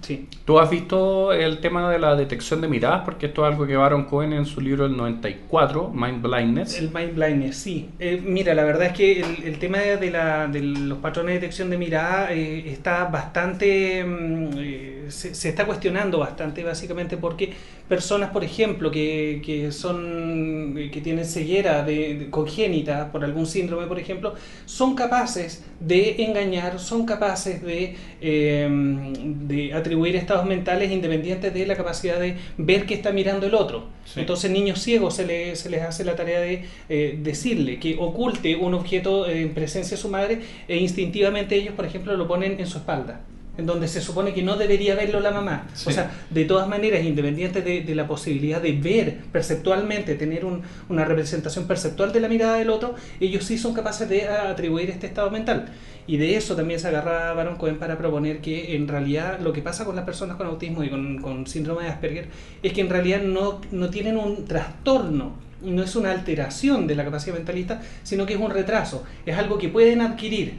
[0.00, 0.28] sí.
[0.44, 3.02] ¿Tú has visto el tema de la detección de miradas?
[3.04, 6.78] Porque esto es algo que Baron Cohen en su libro del 94, Mind Blindness.
[6.78, 7.90] El Mind Blindness, sí.
[7.98, 11.70] Eh, mira, la verdad es que el, tema de, la, de, los patrones de detección
[11.70, 14.04] de mirada eh, está bastante...
[14.04, 17.52] Mm, se, se, está cuestionando bastante, básicamente, porque
[17.88, 23.98] personas, por ejemplo, que, que son que tienen ceguera de, congénita por algún síndrome, por
[23.98, 24.34] ejemplo,
[24.66, 29.12] son capaces de engañar, son capaces de, em,
[29.48, 33.86] de atribuir estados mentales independientes de la capacidad de ver que está mirando el otro.
[34.16, 38.74] Entonces, niños ciegos se, se, les hace la tarea de eh, decirle que oculte un
[38.74, 42.78] objeto en presencia de su madre e instintivamente ellos, por ejemplo, lo ponen en su
[42.78, 43.20] espalda
[43.58, 45.66] en donde se supone que no debería verlo la mamá.
[45.86, 50.46] O sea, de todas maneras, independiente de, la posibilidad de ver perceptualmente, tener
[50.88, 55.06] una representación perceptual de la mirada del otro, ellos sí son capaces de atribuir este
[55.06, 55.66] estado mental.
[56.06, 59.62] Y de eso también se agarra Baron Cohen para proponer que en realidad lo que
[59.62, 62.28] pasa con las personas con autismo y con, síndrome de Asperger
[62.62, 67.04] es que en realidad no, no tienen un trastorno no es una alteración de la
[67.04, 70.54] capacidad mentalista, sino que es un retraso, es algo que pueden adquirir.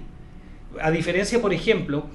[0.81, 2.05] A diferencia, por ejemplo,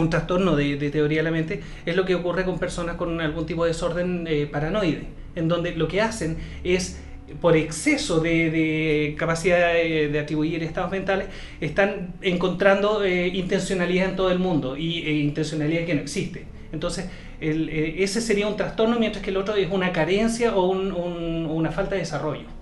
[0.00, 3.46] un trastorno de, teoría de la mente es lo que ocurre con personas con algún
[3.46, 7.00] tipo de desorden eh, paranoide, en donde lo que hacen es
[7.40, 11.26] por exceso de, capacidad de, atribuir estados mentales,
[11.60, 16.46] están encontrando eh, intencionalidad en todo el mundo y e intencionalidad que no existe.
[16.72, 17.08] Entonces,
[17.40, 21.94] eh, ese sería un trastorno, mientras que el otro es una carencia o una falta
[21.94, 22.57] de desarrollo.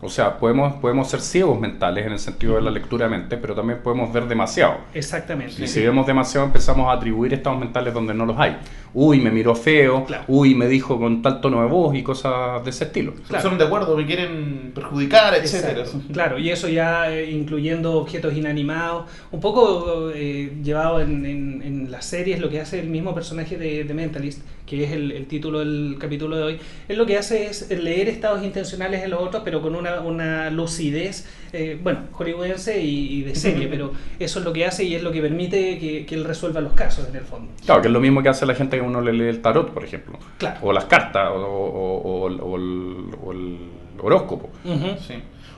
[0.00, 3.36] O sea, podemos, podemos ser ciegos mentales en el sentido de la lectura de mente,
[3.38, 4.76] pero también podemos ver demasiado.
[4.92, 5.62] Exactamente.
[5.62, 8.56] Y si vemos demasiado empezamos a atribuir estados mentales donde no los hay.
[8.92, 12.70] Uy, me miró feo, uy, me dijo con tal tono de voz y cosas de
[12.70, 13.14] ese estilo.
[13.28, 13.48] Claro.
[13.48, 15.84] Son de acuerdo, me quieren perjudicar, etcétera.
[16.12, 22.06] Claro, y eso ya eh, incluyendo objetos inanimados, un poco eh, llevado en, en, las
[22.06, 25.96] series, lo que hace el mismo personaje de, de Mentalist, que es el, título del
[25.98, 29.60] capítulo de hoy, él lo que hace es leer estados intencionales en los otros, pero
[29.60, 34.66] con una, una lucidez, eh, bueno, hollywoodense y, de serie, pero eso es lo que
[34.66, 37.52] hace y es lo que permite que, él resuelva los casos en el fondo.
[37.64, 39.72] Claro, que es lo mismo que hace la gente que uno le lee el tarot,
[39.72, 40.18] por ejemplo,
[40.62, 43.58] o las cartas, o, el,
[44.00, 44.50] horóscopo.
[45.06, 45.14] sí.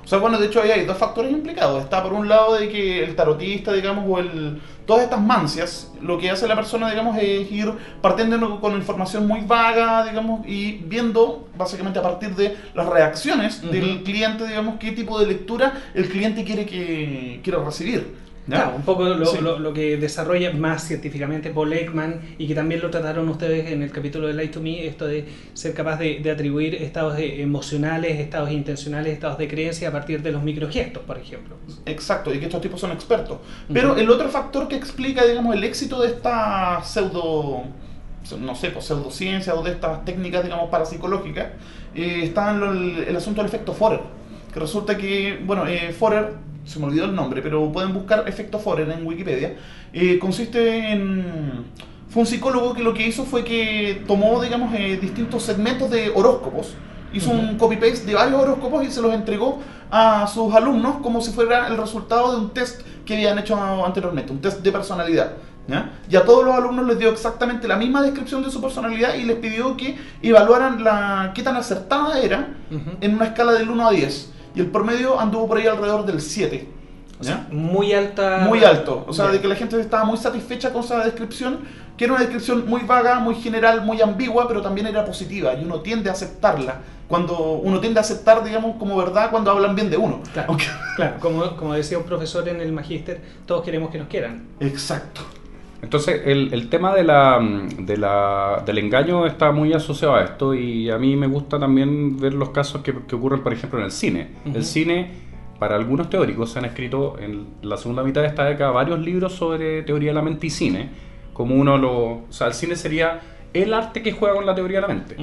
[0.07, 1.83] O sea, bueno, de hecho ahí hay dos factores implicados.
[1.83, 6.17] Está por un lado de que el tarotista, digamos, o el todas estas mancias, lo
[6.17, 11.49] que hace la persona, digamos, es ir partiendo con información muy vaga, digamos, y viendo
[11.59, 16.45] básicamente a partir de las reacciones del cliente, digamos, qué tipo de lectura el cliente
[16.45, 18.26] quiere que quiere recibir.
[18.47, 23.29] Claro, un poco lo, que desarrolla más científicamente Paul Ekman y que también lo trataron
[23.29, 27.17] ustedes en el capítulo de Light to Me, esto de ser capaz de, atribuir estados
[27.19, 31.57] emocionales, estados intencionales, estados de creencia a partir de los microgestos, por ejemplo.
[31.87, 33.39] Exacto, y que estos tipos son expertos.
[33.73, 37.65] Pero el otro factor que explica, digamos, el éxito de esta pseudo
[38.41, 41.47] no sé, pues, pseudociencia o de estas técnicas, digamos, parapsicológicas,
[41.95, 44.01] eh, está en el, asunto del efecto Forer.
[44.53, 46.33] Que resulta que, bueno, eh, Forer
[46.67, 49.57] se me olvidó el nombre, pero pueden buscar efecto Forer en Wikipedia.
[49.93, 51.65] Eh, consiste en.
[52.09, 56.11] fue un psicólogo que lo que hizo fue que tomó, digamos, eh, distintos segmentos de
[56.15, 56.75] horóscopos,
[57.13, 61.31] hizo un copy-paste de varios horóscopos y se los entregó a sus alumnos como si
[61.31, 65.33] fuera el resultado de un test que habían hecho anteriormente, un test de personalidad.
[66.09, 69.25] Y a todos los alumnos les dio exactamente la misma descripción de su personalidad y
[69.25, 72.55] les pidió que evaluaran la, qué tan acertada era
[73.01, 74.33] en una escala del 1 a 10.
[74.57, 76.67] Y el promedio anduvo por ahí alrededor del 7.
[77.53, 78.39] muy alta.
[78.49, 79.05] Muy alto.
[79.07, 81.61] O sea, de que la gente estaba muy satisfecha con esa descripción,
[81.97, 85.65] que era una descripción muy vaga, muy general, muy ambigua, pero también era positiva y
[85.65, 86.81] uno tiende a aceptarla.
[87.07, 90.21] Cuando uno tiende a aceptar, digamos, como verdad cuando hablan bien de uno.
[90.33, 90.57] Claro,
[90.97, 91.17] claro.
[91.21, 94.47] Como, como decía un profesor en el magíster, todos queremos que nos quieran.
[94.59, 95.21] Exacto.
[95.87, 97.39] Entonces, el, el tema de la,
[97.79, 102.19] de la, del engaño está muy asociado a esto y a mí me gusta también
[102.19, 104.31] ver los casos que, que ocurren, por ejemplo, en el cine.
[104.53, 105.13] El cine,
[105.61, 109.35] para algunos teóricos, se han escrito en la segunda mitad de esta década varios libros
[109.35, 110.89] sobre teoría de la mente y cine,
[111.33, 111.95] como uno lo...
[111.95, 113.21] O sea, el cine sería
[113.55, 115.17] el arte que juega con la teoría de la mente,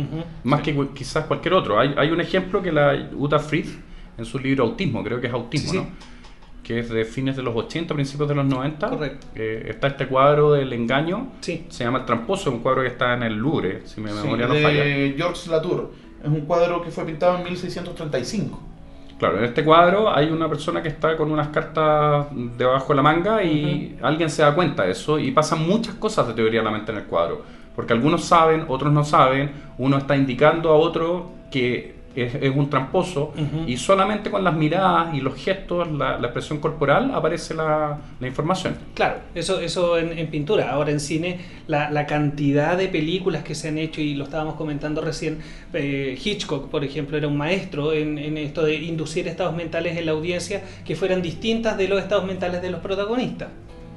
[0.45, 1.77] más que quizás cualquier otro.
[1.77, 3.77] Hay, hay un ejemplo que la Uta Fritz,
[4.17, 6.12] en su libro Autismo, creo que es Autismo, ¿no?
[6.63, 8.89] Que es de fines de los 80, principios de los 90.
[8.89, 9.27] Correcto.
[9.35, 11.33] Eh, está este cuadro del engaño.
[11.41, 11.65] Sí.
[11.69, 14.53] Se llama El Tramposo, un cuadro que está en el Louvre, si mi memoria no
[14.53, 14.83] de falla.
[15.17, 15.91] Georges Latour.
[16.23, 18.59] Es un cuadro que fue pintado en 1635.
[19.19, 23.01] Claro, en este cuadro hay una persona que está con unas cartas debajo de la
[23.01, 26.65] manga y alguien se da cuenta de eso y pasan muchas cosas de teoría de
[26.65, 27.41] la mente en el cuadro.
[27.75, 32.69] Porque algunos saben, otros no saben, uno está indicando a otro que es, es un
[32.69, 33.33] tramposo
[33.67, 38.27] y solamente con las miradas y los gestos, la, la expresión corporal aparece la, la
[38.27, 38.75] información.
[38.93, 40.71] Claro, eso, eso en, en pintura.
[40.71, 44.55] Ahora en cine, la, la cantidad de películas que se han hecho, y lo estábamos
[44.55, 45.39] comentando recién,
[45.73, 50.05] eh, Hitchcock, por ejemplo, era un maestro en, en esto de inducir estados mentales en
[50.05, 53.49] la audiencia que fueran distintas de los estados mentales de los protagonistas.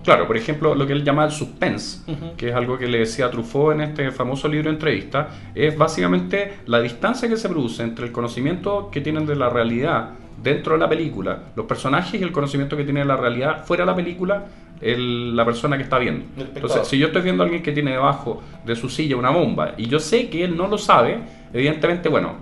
[0.06, 1.98] Claro, por ejemplo, lo que él llama el suspense,
[2.36, 6.58] que es algo que le decía Truffaut en este famoso libro de entrevista, es básicamente
[6.66, 10.10] la distancia que se produce entre el conocimiento que tienen de la realidad
[10.42, 13.84] dentro de la película, los personajes y el conocimiento que tiene de la realidad fuera
[13.84, 14.44] de la película,
[14.80, 16.24] el- la persona que está viendo.
[16.54, 19.72] Entonces, si yo estoy viendo a alguien que tiene debajo de su silla una bomba
[19.76, 21.18] y yo sé que él no lo sabe,
[21.52, 22.34] evidentemente, bueno,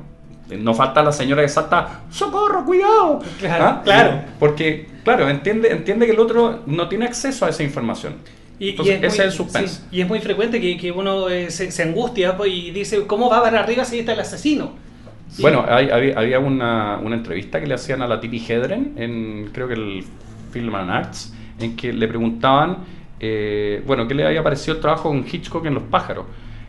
[0.50, 3.20] no falta la señora que salta, ¡socorro, cuidado!
[3.38, 4.22] Claro, claro.
[4.38, 8.16] Porque, claro, entiende, entiende que el otro no tiene acceso a esa información.
[8.58, 9.74] Y, y Entonces, ese muy, es el suspense.
[9.76, 13.06] sí, y es muy frecuente que, que uno eh, se, se angustia pues, y dice,
[13.06, 14.72] ¿cómo va para arriba si está el asesino?
[15.38, 19.50] Bueno, hay- había, había una, una entrevista que le hacían a la Tippi Hedren en
[19.52, 20.04] creo que el
[20.52, 22.78] Film and Arts, en que le preguntaban,
[23.18, 26.26] eh, bueno, qué le había parecido el trabajo con Hitchcock en Los pájaros.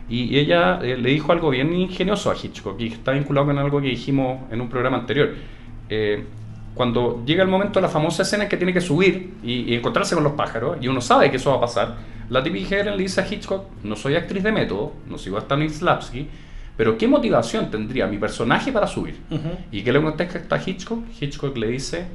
[0.08, 3.80] Y, ella eh, le dijo algo bien ingenioso a Hitchcock, y está vinculado con algo
[3.80, 5.34] que dijimos en un programa anterior.
[5.88, 6.24] Eh,
[6.74, 9.74] cuando llega el momento de la famosa escena en que tiene que subir y, y
[9.74, 11.96] encontrarse con los pájaros, y uno sabe que eso va a pasar,
[12.28, 15.42] la Tippi Hedren le dice a Hitchcock, no soy actriz de método, no sigo a
[15.42, 16.28] Stanislavski,
[16.76, 19.16] pero ¿qué motivación tendría mi personaje para subir?
[19.70, 21.04] ¿Y qué le contesta a Hitchcock?
[21.20, 22.06] Hitchcock le dice,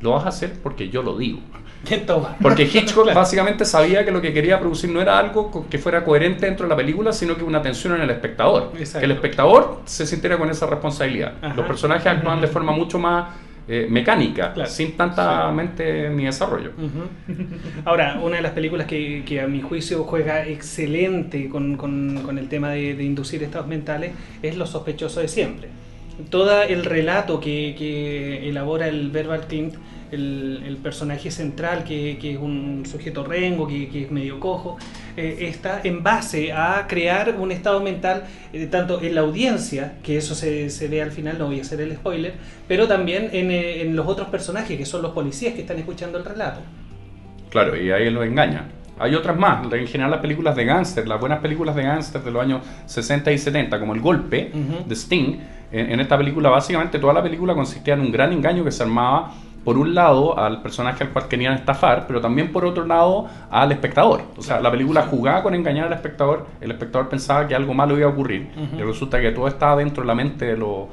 [0.00, 1.40] lo vas a hacer porque yo lo digo.
[2.06, 2.36] Toma.
[2.40, 3.18] Porque Hitchcock Claro.
[3.20, 6.70] básicamente sabía que lo que quería producir no era algo que fuera coherente dentro de
[6.70, 8.70] la película, sino que una tensión en el espectador.
[8.78, 9.00] Exacto.
[9.00, 11.34] Que el espectador se sintiera con esa responsabilidad.
[11.42, 11.54] Ajá.
[11.54, 13.34] Los personajes actúan de forma mucho más
[13.68, 14.68] eh, mecánica, Claro.
[14.70, 16.72] sin tanta mente ni desarrollo.
[17.84, 22.38] Ahora, una de las películas que, que a mi juicio juega excelente con, con- con
[22.38, 25.68] el tema de, de inducir estados mentales es Los sospechosos de siempre.
[26.30, 29.74] Todo el relato que, que elabora el Verbal Klimt,
[30.12, 34.76] el, el personaje central, que, que es un sujeto rengo, que, que es medio cojo,
[35.16, 40.18] eh, está en base a crear un estado mental eh, tanto en la audiencia, que
[40.18, 42.34] eso se, se ve al final, no voy a hacer el spoiler,
[42.68, 46.18] pero también en, eh, en los otros personajes, que son los policías que están escuchando
[46.18, 46.60] el relato.
[47.48, 48.68] Claro, y ahí lo engaña.
[48.98, 52.30] Hay otras más, en general las películas de gángster, las buenas películas de gángster de
[52.30, 54.52] los años 60 y 70, como El Golpe
[54.86, 55.38] de Sting,
[55.72, 58.82] en, en esta película básicamente toda la película consistía en un gran engaño que se
[58.82, 63.26] armaba por un lado al personaje al cual querían estafar, pero también por otro lado
[63.50, 64.22] al espectador.
[64.36, 67.96] O sea, la película jugaba con engañar al espectador, el espectador pensaba que algo malo
[67.96, 70.88] iba a ocurrir y resulta que todo estaba dentro de la mente de, lo-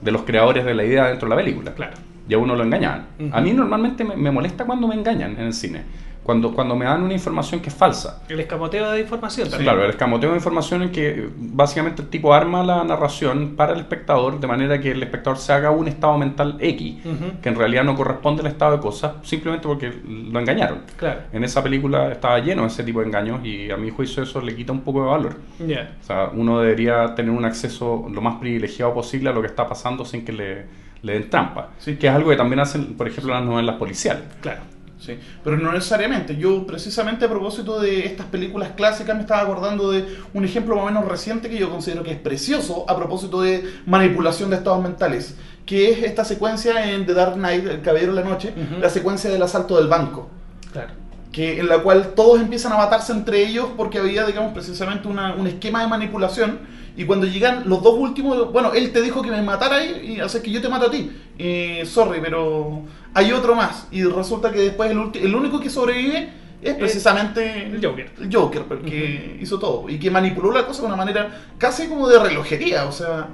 [0.00, 1.94] de los creadores de la idea dentro de la película Claro.
[2.28, 3.06] y a uno lo engañaban.
[3.32, 5.82] A mí normalmente me, me molesta cuando me engañan en el cine,
[6.22, 8.22] cuando, cuando me dan una información que es falsa.
[8.28, 9.70] El escamoteo de información también.
[9.70, 13.80] Claro, el escamoteo de información en que básicamente el tipo arma la narración para el
[13.80, 16.96] espectador de manera que el espectador se haga un estado mental X,
[17.42, 20.82] que en realidad no corresponde al estado de cosas, simplemente porque lo engañaron.
[20.96, 21.22] Claro.
[21.32, 24.40] En esa película estaba lleno de ese tipo de engaños y a mi juicio eso
[24.40, 25.36] le quita un poco de valor.
[25.66, 25.96] Ya.
[26.00, 29.66] O sea, uno debería tener un acceso lo más privilegiado posible a lo que está
[29.68, 30.66] pasando sin que le,
[31.02, 31.70] le den trampa.
[31.78, 31.96] Sí.
[31.96, 34.22] Que es algo que también hacen, por ejemplo, las novelas policiales.
[34.40, 34.71] Claro.
[35.04, 36.36] Sí, pero no necesariamente.
[36.36, 40.84] Yo precisamente a propósito de estas películas clásicas me estaba acordando de un ejemplo más
[40.84, 44.80] o menos reciente que yo considero que es precioso a propósito de manipulación de estados
[44.80, 45.34] mentales,
[45.66, 49.28] que es esta secuencia en The Dark Knight, El Caballero de la Noche, la secuencia
[49.28, 50.30] del asalto del banco.
[50.72, 50.90] Claro.
[51.32, 55.34] que en la cual todos empiezan a matarse entre ellos porque había, digamos, precisamente una-
[55.34, 56.58] un esquema de manipulación.
[56.96, 60.20] Y cuando llegan los dos últimos, bueno, él te dijo que me matara y, y
[60.20, 61.10] hace que yo te mato a ti.
[61.38, 62.82] Y, sorry, pero
[63.14, 63.88] hay otro más.
[63.90, 66.28] Y resulta que después el, el único que sobrevive
[66.62, 68.10] es precisamente el Joker.
[68.20, 69.88] El Joker, porque hizo todo.
[69.88, 72.86] Y que manipuló la cosa de una manera casi como de relojería.
[72.86, 73.28] O sea,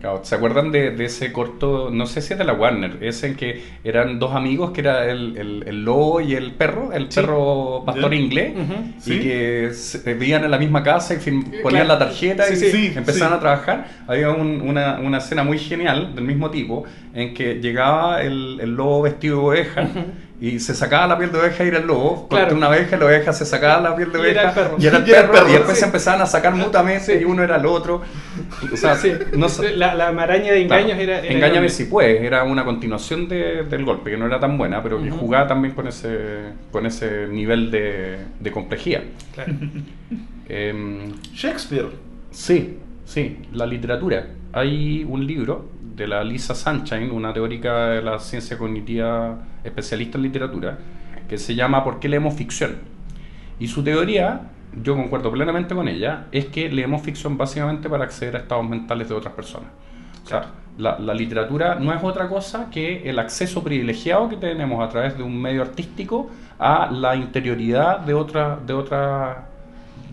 [0.00, 1.90] Claro, ¿Se acuerdan de, de ese corto?
[1.92, 5.10] No sé si es de la Warner, ese en que eran dos amigos que era
[5.10, 7.20] el, el- el lobo y el perro, el Sí.
[7.20, 8.52] perro pastor inglés,
[8.98, 9.20] y Sí.
[9.20, 11.98] que se- vivían en la misma casa y fin- ponían claro.
[12.00, 13.36] la tarjeta Sí, y sí, empezaban sí.
[13.36, 13.88] a trabajar.
[14.06, 18.74] Había un- una, una escena muy genial del mismo tipo en que llegaba el, el
[18.76, 19.88] lobo vestido de oveja.
[20.40, 22.28] Y se sacaba la piel de oveja y era el lobo.
[22.28, 22.54] Claro.
[22.54, 24.40] Una oveja y la oveja se sacaba la piel de Y oveja.
[24.42, 24.76] era el perro.
[24.78, 25.48] Y era el Y era el perro.
[25.48, 25.80] y después sí.
[25.80, 28.02] se empezaban a sacar mutuamente y uno era el otro.
[28.72, 31.02] O sea, Sí, no sé- la, la maraña de engaños Claro.
[31.02, 31.68] era, era Engáñame enorme.
[31.70, 35.10] si puedes, era una continuación de- del golpe, que no era tan buena, pero que
[35.10, 36.18] jugaba también con ese,
[36.72, 39.02] con ese nivel de, de complejidad.
[39.34, 39.52] Claro.
[40.48, 41.88] Em, Shakespeare.
[42.30, 44.28] sí, sí, la literatura.
[44.52, 50.22] Hay un libro de la Lisa Sunshine, una teórica de la ciencia cognitiva especialista en
[50.24, 50.78] literatura,
[51.28, 52.76] que se llama ¿Por qué leemos ficción?
[53.60, 54.40] Y su teoría,
[54.82, 59.08] yo concuerdo plenamente con ella, es que leemos ficción básicamente para acceder a estados mentales
[59.08, 59.70] de otras personas.
[60.24, 60.46] O sea,
[60.76, 65.16] la, la literatura no es otra cosa que el acceso privilegiado que tenemos a través
[65.16, 69.48] de un medio artístico a la interioridad de otra, de otra,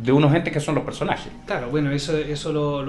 [0.01, 1.31] de unos entes que son los personajes.
[1.45, 2.83] Claro, bueno, eso, eso lo,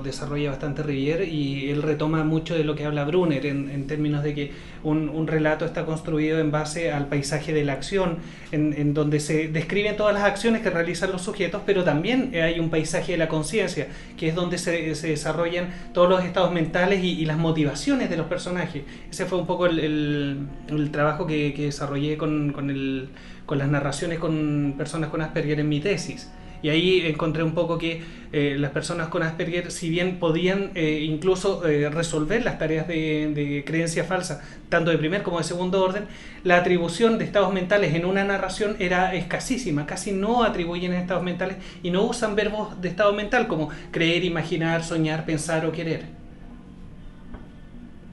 [0.00, 4.34] desarrolla bastante Rivière y él retoma mucho de lo que habla Brunner en, términos de
[4.34, 4.52] que
[4.84, 8.18] un, un relato está construido en base al paisaje de la acción,
[8.52, 12.60] en, en donde se describen todas las acciones que realizan los sujetos, pero también hay
[12.60, 17.02] un paisaje de la conciencia, que es donde se, se desarrollan todos los estados mentales
[17.02, 18.82] y, y las motivaciones de los personajes.
[19.10, 20.38] Ese fue un poco el, el-
[20.68, 23.08] el trabajo que, que desarrollé con, con el-
[23.46, 26.30] con las narraciones con personas con Asperger en mi tesis.
[26.62, 28.02] Y ahí encontré un poco que
[28.32, 33.32] eh, las personas con Asperger, si bien podían eh, incluso eh, resolver las tareas de,
[33.34, 36.06] de creencia falsa, tanto de primer como de segundo orden,
[36.44, 41.58] la atribución de estados mentales en una narración era escasísima, casi no atribuyen estados mentales
[41.82, 46.21] y no usan verbos de estado mental como creer, imaginar, soñar, pensar o querer.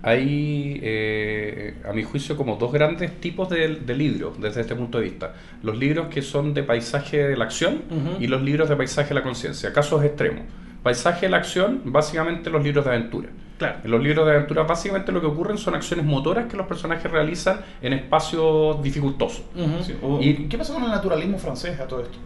[0.02, 4.98] Hay, eh, a mi juicio, como dos grandes tipos de, de libros desde este punto
[5.00, 5.34] de vista.
[5.62, 7.82] Los libros que son de paisaje de la acción
[8.20, 9.74] y los libros de paisaje de la conciencia.
[9.74, 10.44] Casos extremos.
[10.84, 13.28] Paisaje de la acción, básicamente los libros de aventura.
[13.58, 13.80] Claro.
[13.84, 17.12] En los libros de aventura, básicamente lo que ocurren son acciones motoras que los personajes
[17.12, 19.44] realizan en espacios dificultosos.
[19.54, 19.84] Ujú.
[19.84, 22.18] Sí, o- Y- ¿Qué pasa con el naturalismo francés a todo esto?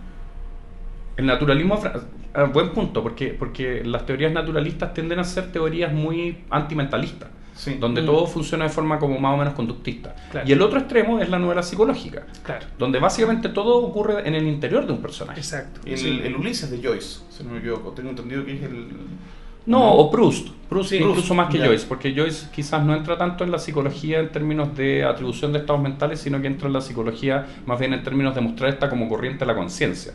[1.17, 1.80] El naturalismo,
[2.36, 7.30] ah, buen punto, porque, porque las teorías naturalistas tienden a ser teorías muy antimentalistas.
[7.56, 7.78] Sí.
[7.80, 8.06] donde Mm.
[8.08, 10.16] todo funciona de forma como más o menos conductista.
[10.32, 10.47] Claro.
[10.47, 12.66] Y el otro extremo es la novela psicológica, Claro.
[12.80, 15.39] donde básicamente todo ocurre en el interior de un personaje.
[15.39, 15.82] Exacto.
[15.86, 16.22] El, Sí.
[16.24, 17.91] el Ulises de Joyce, si no me equivoco.
[17.91, 18.88] Tengo entendido que es el.
[19.66, 21.68] No, o Proust, Proust Sí, incluso Proust, más que ya.
[21.68, 25.60] Joyce, porque Joyce quizás no entra tanto en la psicología en términos de atribución de
[25.60, 28.89] estados mentales, sino que entra en la psicología más bien en términos de mostrar esta
[28.89, 30.14] como corriente de la conciencia,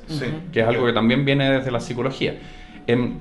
[0.52, 2.38] que es algo que también viene desde la psicología.
[2.86, 3.14] Em,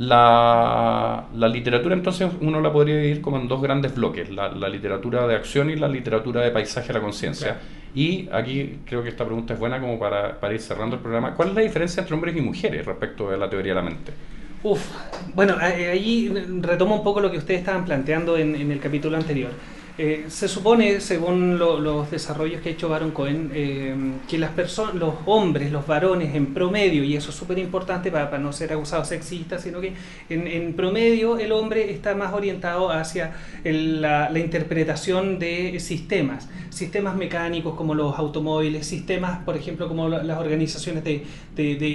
[0.00, 4.68] la, la literatura entonces uno la podría dividir como en dos grandes bloques, la, la
[4.68, 7.48] literatura de acción y la literatura de paisaje de la conciencia.
[7.48, 7.60] Claro.
[7.94, 11.34] Y aquí creo que esta pregunta es buena como para, para ir cerrando el programa.
[11.34, 14.12] ¿Cuál es la diferencia entre hombres y mujeres respecto de la teoría de la mente?
[14.62, 14.80] Uf,
[15.34, 16.32] bueno, a- eh, ahí
[16.62, 19.50] retomo un poco lo que ustedes estaban planteando en, en el capítulo anterior.
[19.98, 23.94] Eh, se supone, según lo- los desarrollos que ha hecho Baron Cohen, eh,
[24.28, 28.38] que las personas, los hombres, los varones en promedio, y eso es súper importante para,
[28.38, 29.92] no ser acusados sexistas, sino que
[30.30, 33.32] en, promedio el hombre está más orientado hacia
[33.64, 40.38] la, interpretación de sistemas, sistemas mecánicos como los automóviles, sistemas, por ejemplo, como la- las
[40.38, 41.24] organizaciones de,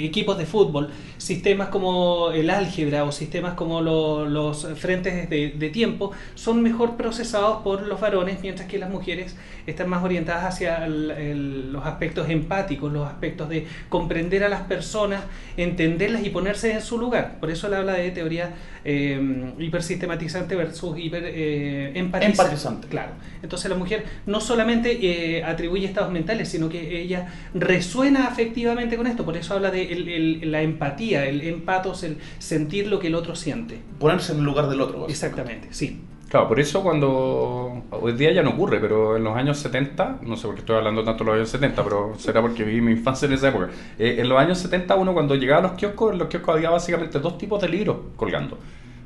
[0.06, 5.70] equipos de fútbol, sistemas como el álgebra o sistemas como lo- los frentes de, de
[5.70, 9.36] tiempo son mejor procesados por los varones, mientras que las mujeres
[9.68, 14.62] están más orientadas hacia el- el- los aspectos empáticos, los aspectos de comprender a las
[14.62, 15.24] personas,
[15.58, 17.40] entenderlas y ponerse en su lugar.
[17.40, 18.54] Por eso él habla de teoría
[18.88, 22.88] eh, hipersistematizante versus hiper eh, empatizante.
[22.88, 23.14] Claro.
[23.42, 25.00] Entonces la mujer no solamente
[25.38, 29.26] eh, atribuye estados mentales, sino que ella resuena afectivamente con esto.
[29.26, 33.36] Por eso habla de el- la empatía, el empatos, el sentir lo que el otro
[33.36, 33.80] siente.
[34.00, 35.08] Ponerse en el lugar del otro.
[35.10, 36.02] Exactamente, sí.
[36.28, 40.36] Claro, por eso cuando hoy día ya no ocurre, pero en los años 70, no
[40.36, 42.92] sé por qué estoy hablando tanto de los años 70, pero será porque viví mi
[42.94, 43.70] infancia en esa época.
[44.00, 46.72] Eh, en los años 70 uno cuando llegaba a los kioscos, en los kioscos había
[46.72, 48.58] básicamente dos tipos de libros colgando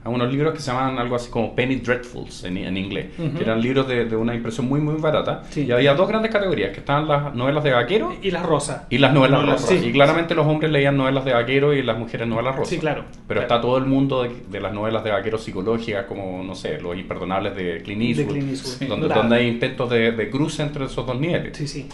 [0.03, 3.43] a unos libros que se llamaban algo así como Penny Dreadfuls en, en inglés, que
[3.43, 5.43] eran libros de, de, una impresión muy muy barata.
[5.55, 8.83] Y había dos grandes categorías, que estaban las novelas de vaquero y las rosas.
[8.89, 9.83] Y las novelas rosas.
[9.83, 12.69] Y claramente los hombres leían novelas de vaquero y las mujeres novelas rosas.
[12.69, 13.05] Sí, claro.
[13.27, 16.97] Pero está todo el mundo de, las novelas de vaquero psicológicas, como, no sé, Los
[16.97, 21.57] Imperdonables de Clint Eastwood, donde, donde, hay intentos de, de cruce entre esos dos niveles.
[21.57, 21.89] Sí, sí.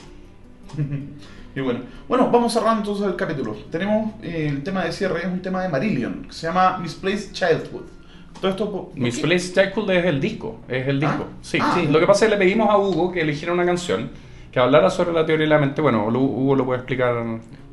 [1.55, 1.79] Y bueno,
[2.09, 3.55] bueno, vamos cerrando entonces el capítulo.
[3.71, 7.31] Tenemos eh, el tema de cierre, es un tema de Marillion, que se llama Misplaced
[7.31, 7.94] Childhood.
[8.41, 11.27] Todo esto, Misplaced Childhood es el disco, es el disco.
[11.29, 11.77] Ah, sí, ah.
[11.79, 11.87] sí.
[11.87, 14.09] Lo que pasa es que le pedimos a Hugo que eligiera una canción
[14.51, 15.81] que hablara sobre la teoría de la mente.
[15.81, 17.15] Bueno, Hugo lo puede explicar.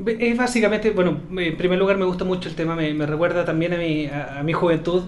[0.06, 3.76] Es básicamente, bueno, en primer lugar me gusta mucho el tema, me, recuerda también a
[3.76, 5.02] mi, a, mi juventud.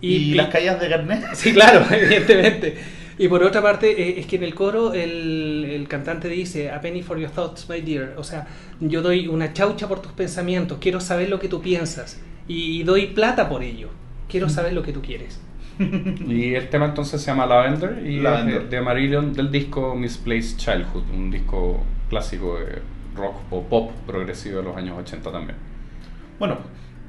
[0.00, 1.24] ¿Y, las calles de Garnet?
[1.34, 2.78] Sí, claro, evidentemente.
[3.18, 6.80] Y por otra parte, eh, es que en el coro el, el, cantante dice, a
[6.80, 8.14] penny for your thoughts, my dear.
[8.16, 8.46] O sea,
[8.80, 12.20] yo doy una chaucha por tus pensamientos, quiero saber lo que tú piensas.
[12.46, 13.90] Y, doy plata por ello.
[14.28, 15.40] Quiero saber lo que tú quieres.
[15.78, 21.04] y el tema entonces se llama Lavender y Es de, Marillion del disco Misplaced Childhood,
[21.14, 22.82] un disco clásico de
[23.14, 25.56] rock o pop progresivo de los años 80 también.
[26.38, 26.58] Bueno,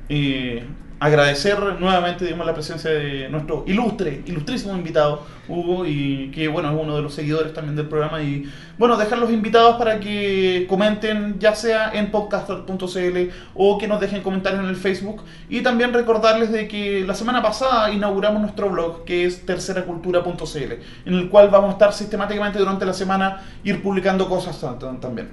[0.08, 0.60] y
[1.00, 6.78] agradecer nuevamente digamos, la presencia de nuestro ilustre, ilustrísimo invitado, Hugo, y que bueno, es
[6.80, 8.22] uno de los seguidores también del programa.
[8.22, 13.18] Y bueno, dejar los invitados para que comenten, ya sea en podcaster.cl
[13.56, 15.24] o que nos dejen comentarios en el Facebook.
[15.50, 20.72] Y también recordarles de que la semana pasada inauguramos nuestro blog, que es terceracultura.cl,
[21.06, 24.60] en el cual vamos a estar sistemáticamente durante la semana ir publicando cosas
[25.00, 25.30] también.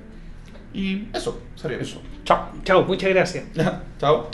[0.72, 2.02] Y eso, sería eso.
[2.24, 2.50] Chao.
[2.62, 3.44] Chao, muchas gracias.
[3.98, 4.28] Chao.